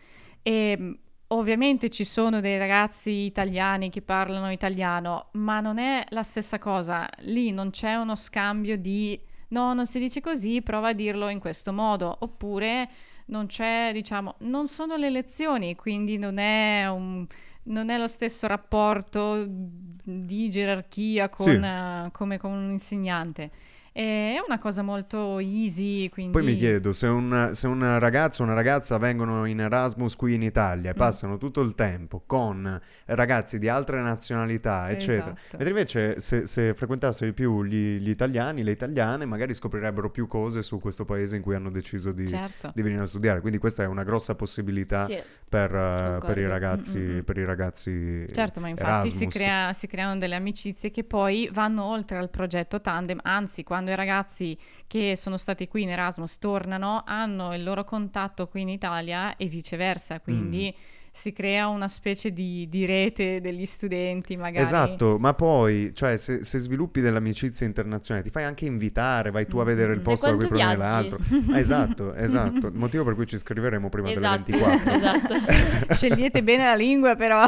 e 0.41 0.99
ovviamente 1.29 1.89
ci 1.89 2.03
sono 2.05 2.39
dei 2.39 2.57
ragazzi 2.57 3.11
italiani 3.11 3.89
che 3.89 4.01
parlano 4.01 4.51
italiano, 4.51 5.27
ma 5.33 5.59
non 5.59 5.77
è 5.77 6.03
la 6.09 6.23
stessa 6.23 6.57
cosa. 6.59 7.07
Lì 7.19 7.51
non 7.51 7.69
c'è 7.69 7.95
uno 7.95 8.15
scambio 8.15 8.77
di 8.77 9.19
no, 9.49 9.73
non 9.73 9.85
si 9.85 9.99
dice 9.99 10.21
così, 10.21 10.61
prova 10.61 10.89
a 10.89 10.93
dirlo 10.93 11.29
in 11.29 11.39
questo 11.39 11.71
modo, 11.73 12.15
oppure 12.19 12.89
non 13.27 13.45
c'è, 13.47 13.91
diciamo, 13.93 14.35
non 14.39 14.67
sono 14.67 14.95
le 14.95 15.09
lezioni, 15.09 15.75
quindi 15.75 16.17
non 16.17 16.37
è 16.37 16.87
un 16.89 17.25
non 17.69 17.89
è 17.89 17.97
lo 17.97 18.07
stesso 18.07 18.47
rapporto 18.47 19.45
di 19.45 20.49
gerarchia 20.49 21.27
con, 21.27 21.45
Sì. 21.47 21.51
eh, 21.61 22.09
come 22.13 22.37
con 22.37 22.51
un 22.51 22.69
insegnante. 22.71 23.51
È 23.97 24.35
una 24.45 24.59
cosa 24.59 24.83
molto 24.83 25.39
easy, 25.39 26.07
quindi... 26.09 26.31
Poi 26.31 26.43
mi 26.43 26.55
chiedo, 26.55 26.91
se 26.93 27.07
un, 27.07 27.49
se 27.53 27.65
un 27.65 27.97
ragazzo 27.97 28.43
o 28.43 28.45
una 28.45 28.53
ragazza 28.53 28.99
vengono 28.99 29.45
in 29.45 29.59
Erasmus 29.59 30.15
qui 30.15 30.35
in 30.35 30.43
Italia 30.43 30.91
e 30.91 30.93
Mm. 30.93 30.97
passano 30.97 31.37
tutto 31.37 31.61
il 31.61 31.73
tempo 31.73 32.21
con 32.25 32.79
ragazzi 33.05 33.57
di 33.57 33.67
altre 33.67 33.99
nazionalità, 34.01 34.91
eccetera, 34.91 35.31
Esatto. 35.31 35.57
mentre 35.57 35.69
invece 35.69 36.19
se, 36.19 36.45
se 36.45 36.75
frequentassero 36.75 37.25
di 37.25 37.33
più 37.33 37.63
gli, 37.63 37.97
gli 37.97 38.09
italiani, 38.09 38.63
le 38.63 38.69
italiane, 38.69 39.25
magari 39.25 39.55
scoprirebbero 39.55 40.11
più 40.11 40.27
cose 40.27 40.61
su 40.61 40.79
questo 40.79 41.03
paese 41.03 41.35
in 41.37 41.41
cui 41.41 41.55
hanno 41.55 41.71
deciso 41.71 42.11
di, 42.11 42.27
Certo. 42.27 42.71
di 42.75 42.81
venire 42.83 43.01
a 43.01 43.07
studiare. 43.07 43.39
Quindi 43.41 43.57
questa 43.57 43.81
è 43.81 43.87
una 43.87 44.03
grossa 44.03 44.35
possibilità 44.35 45.05
Sì, 45.05 45.17
per, 45.49 45.71
concordo. 45.71 46.25
per 46.27 46.37
i 46.37 46.47
ragazzi, 46.47 46.99
Mm, 46.99 47.09
mm, 47.09 47.15
mm. 47.15 47.19
per 47.21 47.37
i 47.37 47.45
ragazzi 47.45 48.25
Certo, 48.31 48.59
ma 48.59 48.67
infatti 48.67 49.09
si, 49.09 49.25
crea- 49.25 49.73
si 49.73 49.87
creano 49.87 50.17
delle 50.17 50.35
amicizie 50.35 50.91
che 50.91 51.03
poi 51.03 51.49
vanno 51.51 51.83
oltre 51.83 52.17
al 52.19 52.29
progetto 52.29 52.79
Tandem, 52.79 53.17
anzi 53.23 53.63
quando 53.63 53.85
i 53.91 53.95
ragazzi 53.95 54.57
che 54.87 55.15
sono 55.15 55.37
stati 55.37 55.67
qui 55.67 55.83
in 55.83 55.89
Erasmus 55.89 56.37
tornano 56.37 57.03
hanno 57.05 57.53
il 57.53 57.63
loro 57.63 57.83
contatto 57.83 58.47
qui 58.47 58.61
in 58.61 58.69
Italia 58.69 59.35
e 59.35 59.47
viceversa, 59.47 60.19
quindi 60.19 60.73
Mm. 60.75 60.95
Si 61.17 61.33
crea 61.33 61.67
una 61.67 61.87
specie 61.87 62.31
di, 62.31 62.67
di 62.69 62.85
rete 62.85 63.41
degli 63.41 63.65
studenti 63.65 64.37
magari. 64.37 64.63
Esatto, 64.63 65.17
ma 65.19 65.33
poi, 65.33 65.91
cioè, 65.95 66.15
se, 66.17 66.43
se 66.43 66.59
sviluppi 66.59 67.01
delle 67.01 67.17
amicizie 67.17 67.65
internazionali, 67.65 68.25
ti 68.25 68.31
fai 68.31 68.43
anche 68.43 68.65
invitare, 68.65 69.31
vai 69.31 69.47
tu 69.47 69.57
a 69.57 69.63
vedere 69.63 69.93
il 69.93 69.99
posto 69.99 70.27
da 70.27 70.35
cui 70.35 70.47
proviene 70.47 70.77
l'altro. 70.77 71.17
Esatto, 71.57 72.13
esatto. 72.13 72.69
Motivo 72.75 73.03
per 73.03 73.15
cui 73.15 73.25
ci 73.25 73.37
scriveremo 73.37 73.89
prima 73.89 74.11
esatto, 74.11 74.43
delle 74.51 74.61
24. 74.61 74.93
esatto. 74.93 75.93
Scegliete 75.93 76.43
bene 76.43 76.65
la 76.65 76.75
lingua 76.75 77.15
però. 77.15 77.45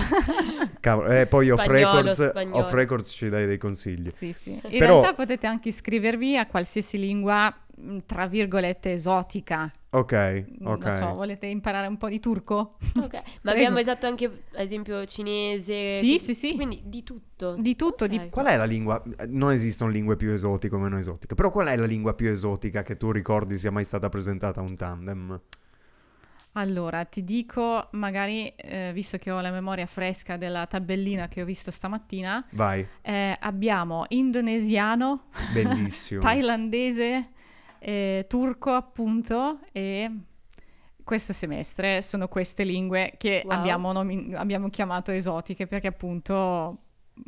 Cavolo, 0.80 1.12
eh, 1.12 1.28
poi 1.28 1.52
off 1.52 1.62
Spagnolo, 1.62 1.96
records, 1.96 2.30
spagnolo. 2.30 2.58
off 2.58 2.72
records 2.74 3.10
ci 3.12 3.30
dai 3.30 3.46
dei 3.46 3.58
consigli. 3.58 4.10
Sì, 4.10 4.34
sì. 4.34 4.52
In 4.52 4.80
Però- 4.80 5.00
realtà 5.00 5.14
potete 5.14 5.46
anche 5.46 5.70
iscrivervi 5.70 6.38
a 6.38 6.48
qualsiasi 6.48 6.98
lingua, 6.98 7.54
tra 8.06 8.28
virgolette, 8.28 8.94
esotica. 8.94 9.72
Ok, 9.92 10.46
Non 10.60 10.74
ok. 10.74 10.98
so, 10.98 11.14
volete 11.16 11.48
imparare 11.48 11.88
un 11.88 11.98
po' 11.98 12.10
di 12.10 12.20
turco? 12.20 12.78
Ok, 13.02 13.22
Ma 13.44 13.52
abbiamo 13.52 13.80
esatto 13.80 14.06
anche, 14.06 14.26
ad 14.26 14.62
esempio, 14.66 15.04
cinese. 15.06 15.92
Sì, 16.00 16.00
quindi- 16.06 16.20
sì, 16.20 16.36
sì. 16.36 16.54
Quindi 16.56 16.82
di 16.86 17.04
tutto. 17.04 17.56
Di 17.58 17.76
tutto, 17.76 18.06
di- 18.08 18.18
Ok. 18.18 18.30
Qual 18.30 18.46
è 18.46 18.56
la 18.58 18.66
lingua? 18.66 19.02
Non 19.28 19.52
esistono 19.52 19.90
lingue 19.90 20.16
più 20.16 20.32
esotiche 20.32 20.76
o 20.76 20.80
meno 20.80 20.98
esotiche, 20.98 21.34
però 21.36 21.50
qual 21.52 21.68
è 21.68 21.76
la 21.76 21.86
lingua 21.86 22.14
più 22.14 22.30
esotica 22.30 22.84
che 22.84 22.98
tu 22.98 23.12
ricordi 23.12 23.58
sia 23.58 23.72
mai 23.72 23.84
stata 23.86 24.10
presentata 24.10 24.60
a 24.60 24.64
un 24.64 24.76
tandem? 24.76 25.42
Allora, 26.54 27.06
ti 27.06 27.24
dico, 27.24 27.88
magari, 27.92 28.48
eh, 28.56 28.92
visto 28.94 29.18
che 29.18 29.30
ho 29.32 29.40
la 29.40 29.52
memoria 29.52 29.86
fresca 29.86 30.36
della 30.36 30.66
tabellina 30.66 31.28
che 31.28 31.44
ho 31.44 31.46
visto 31.46 31.70
stamattina, 31.72 32.44
Vai, 32.52 32.86
eh, 33.02 33.38
abbiamo 33.40 34.06
indonesiano, 34.10 35.26
bellissimo. 35.54 36.22
thailandese, 36.22 37.30
eh, 37.80 38.26
turco 38.28 38.72
appunto 38.72 39.60
e 39.72 40.12
questo 41.04 41.34
semestre 41.34 42.02
sono 42.02 42.28
queste 42.28 42.64
lingue 42.64 43.14
che 43.18 43.42
Wow. 43.44 43.54
abbiamo, 43.54 43.92
nomi- 43.92 44.34
abbiamo 44.36 44.70
chiamato 44.70 45.12
esotiche 45.12 45.66
perché 45.66 45.88
appunto 45.88 46.78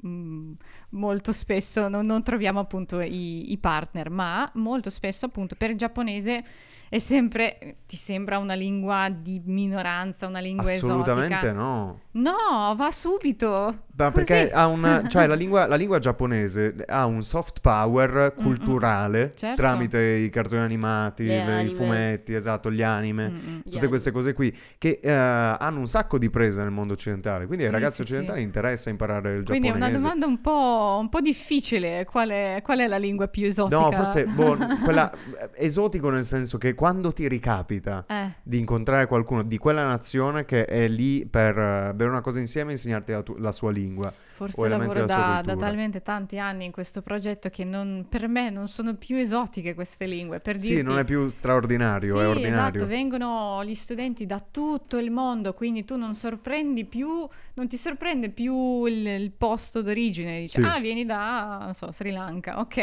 mh, 0.02 0.52
molto 0.90 1.32
spesso 1.32 1.88
non, 1.88 2.06
non 2.06 2.22
troviamo 2.24 2.60
appunto 2.60 3.02
i, 3.02 3.52
i 3.52 3.58
partner, 3.58 4.10
ma 4.12 4.50
molto 4.56 4.90
spesso 4.92 5.26
appunto 5.26 5.56
per 5.56 5.72
il 5.72 5.78
giapponese 5.78 6.44
è 6.90 7.00
sempre, 7.00 7.78
ti 7.88 7.96
sembra 7.96 8.38
una 8.38 8.54
lingua 8.54 9.10
di 9.10 9.42
minoranza, 9.46 10.28
una 10.28 10.40
lingua 10.42 10.66
Assolutamente 10.66 11.34
esotica? 11.36 11.52
no. 11.54 12.00
No, 12.14 12.74
va 12.76 12.92
subito. 12.92 13.84
Ma 13.94 14.10
Così. 14.10 14.26
perché 14.26 14.52
ha 14.52 14.66
una, 14.68 15.06
cioè 15.10 15.28
la 15.28 15.36
lingua, 15.36 15.68
la 15.68 15.76
lingua 15.76 16.00
giapponese 16.00 16.76
ha 16.88 17.06
un 17.06 17.24
soft 17.24 17.60
power 17.62 18.34
culturale 18.36 19.32
Certo. 19.36 19.56
tramite 19.62 20.00
i 20.02 20.30
cartoni 20.30 20.62
animati, 20.62 21.26
Le 21.26 21.36
le- 21.46 21.52
i 21.52 21.56
anime. 21.60 21.74
fumetti, 21.76 22.34
esatto, 22.34 22.72
gli 22.72 22.82
anime, 22.82 23.30
Mm-mm. 23.30 23.40
Gli 23.40 23.62
tutte 23.64 23.70
anime. 23.76 23.88
queste 23.88 24.12
cose 24.12 24.34
qui 24.34 24.58
che 24.78 25.00
eh, 25.02 25.12
hanno 25.12 25.80
un 25.80 25.88
sacco 25.88 26.18
di 26.18 26.30
presa 26.30 26.62
nel 26.64 26.72
mondo 26.72 26.94
occidentale. 26.94 27.46
Quindi 27.46 27.64
ai 27.66 27.70
Sì, 27.70 27.76
ragazzi 27.76 27.96
sì, 27.98 28.02
occidentali 28.02 28.40
sì. 28.40 28.46
interessa 28.46 28.90
imparare 28.90 29.36
il 29.36 29.44
Quindi 29.46 29.68
è 29.68 29.72
giapponese. 29.72 29.98
una 29.98 30.02
domanda 30.02 30.26
un 30.26 30.42
po', 30.42 30.98
un 31.00 31.10
po' 31.10 31.22
difficile. 31.22 32.06
Qual 32.06 32.30
è, 32.30 32.60
qual 32.64 32.80
è 32.80 32.88
la 32.88 32.98
lingua 32.98 33.28
più 33.28 33.46
esotica? 33.46 33.80
No, 33.80 33.92
forse 33.92 34.26
boh, 34.26 34.58
quella 34.84 35.12
esotico 35.54 36.10
nel 36.10 36.26
senso 36.26 36.58
che 36.58 36.74
quando 36.74 37.12
ti 37.14 37.28
ricapita 37.28 38.06
Eh, 38.08 38.32
di 38.42 38.58
incontrare 38.58 39.06
qualcuno 39.06 39.44
di 39.44 39.58
quella 39.58 39.86
nazione 39.86 40.46
che 40.46 40.66
è 40.66 40.88
lì 40.88 41.26
per 41.26 41.58
eh, 41.58 41.94
bere 42.02 42.10
una 42.10 42.22
cosa 42.22 42.40
insieme 42.40 42.70
e 42.70 42.74
insegnarti 42.74 43.12
la, 43.12 43.22
tu- 43.22 43.36
la 43.38 43.52
sua 43.52 43.72
lingua. 43.72 44.12
forse 44.34 44.68
lavoro 44.68 45.06
da, 45.06 45.42
da 45.46 45.56
talmente 45.56 46.02
tanti 46.02 46.40
anni 46.40 46.66
in 46.66 46.72
questo 46.72 47.02
progetto 47.02 47.50
che 47.50 47.64
non- 47.64 48.06
per 48.10 48.28
me 48.28 48.50
non 48.50 48.68
sono 48.68 48.96
più 48.96 49.16
esotiche 49.18 49.74
queste 49.76 50.06
lingue. 50.08 50.40
Per 50.40 50.60
Sì, 50.60 50.70
dirti, 50.70 50.84
non 50.84 50.98
è 50.98 51.04
più 51.06 51.28
straordinario, 51.28 52.16
è 52.20 52.24
Sì, 52.24 52.30
ordinario. 52.30 52.50
esatto, 52.50 52.88
vengono 52.88 53.64
gli 53.64 53.76
studenti 53.76 54.26
da 54.26 54.44
tutto 54.50 54.98
il 54.98 55.12
mondo, 55.12 55.54
quindi 55.54 55.86
tu 55.86 55.96
non 55.96 56.16
sorprendi 56.16 56.86
più, 56.86 57.28
non 57.54 57.68
ti 57.68 57.78
sorprende 57.78 58.30
più 58.30 58.86
il, 58.86 59.06
il 59.06 59.32
posto 59.32 59.82
d'origine, 59.82 60.40
dici, 60.42 60.60
Sì. 60.60 60.66
ah, 60.66 60.80
vieni 60.80 61.06
da, 61.06 61.60
non 61.62 61.74
so, 61.74 61.92
Sri 61.92 62.12
Lanka, 62.12 62.60
ok. 62.60 62.80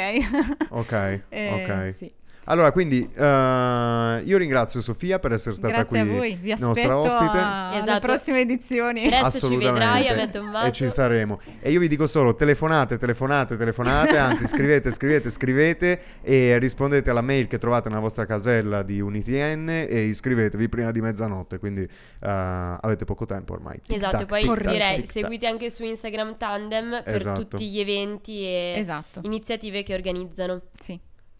Ok, 0.70 0.92
Eh, 1.30 1.64
ok. 1.66 1.92
sì. 1.92 2.12
Allora, 2.44 2.72
quindi 2.72 3.08
eh, 3.14 4.22
io 4.24 4.38
ringrazio 4.38 4.80
Sofia 4.80 5.18
per 5.18 5.32
essere 5.32 5.54
stata 5.54 5.72
Grazie 5.74 6.02
qui 6.04 6.10
a 6.10 6.16
voi, 6.16 6.34
vi 6.36 6.48
nostra 6.50 6.66
aspetto 6.70 6.96
ospite. 6.98 7.38
a- 7.38 7.68
alle 7.70 7.82
Esatto. 7.82 8.06
prossime 8.06 8.40
edizioni. 8.40 9.06
Presto 9.06 9.48
ci 9.48 9.56
vedrai 9.56 10.08
a 10.08 10.14
me 10.14 10.30
Tommaso. 10.30 10.66
E 10.66 10.72
ci 10.72 10.88
saremo. 10.88 11.40
E 11.60 11.70
io 11.70 11.78
vi 11.78 11.88
dico 11.88 12.06
solo 12.06 12.34
telefonate, 12.34 12.96
telefonate, 12.96 13.56
telefonate, 13.56 14.16
anzi 14.16 14.46
scrivete, 14.46 14.90
scrivete, 14.90 15.30
scrivete 15.30 16.00
e 16.22 16.58
rispondete 16.58 17.10
alla 17.10 17.20
mail 17.20 17.46
che 17.48 17.58
trovate 17.58 17.88
nella 17.90 18.00
vostra 18.00 18.24
casella 18.24 18.82
di 18.82 19.00
UniTN 19.00 19.68
e 19.88 20.00
iscrivetevi 20.04 20.68
prima 20.70 20.90
di 20.90 21.00
mezzanotte, 21.02 21.58
quindi 21.58 21.82
eh, 21.82 21.88
avete 22.20 23.04
poco 23.04 23.26
tempo 23.26 23.52
ormai. 23.52 23.80
Tic 23.82 23.96
Esatto, 23.96 24.12
tac, 24.12 24.22
e 24.22 24.26
poi 24.26 24.42
tic 24.42 24.68
direi 24.70 25.02
tic 25.02 25.10
seguite 25.10 25.46
anche 25.46 25.68
su 25.70 25.84
Instagram 25.84 26.36
Tandem 26.38 27.02
per 27.04 27.14
Esatto. 27.16 27.46
tutti 27.46 27.68
gli 27.68 27.78
eventi 27.78 28.42
e 28.42 28.72
Esatto, 28.76 29.20
iniziative 29.24 29.82
che 29.82 29.92
organizzano. 29.92 30.62
sì, 30.80 30.98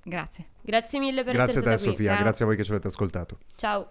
grazie. 0.09 0.47
Grazie 0.61 0.99
mille 0.99 1.25
per 1.25 1.35
Grazie 1.35 1.55
a 1.55 1.59
essere 1.59 1.64
te 1.64 1.79
stata 1.79 1.83
qui. 1.83 1.90
Sofia, 1.97 2.14
Ciao. 2.14 2.23
grazie 2.23 2.44
a 2.44 2.49
voi 2.49 2.57
che 2.57 2.64
ci 2.64 2.71
avete 2.71 2.87
ascoltato. 2.88 3.38
Ciao. 3.57 3.90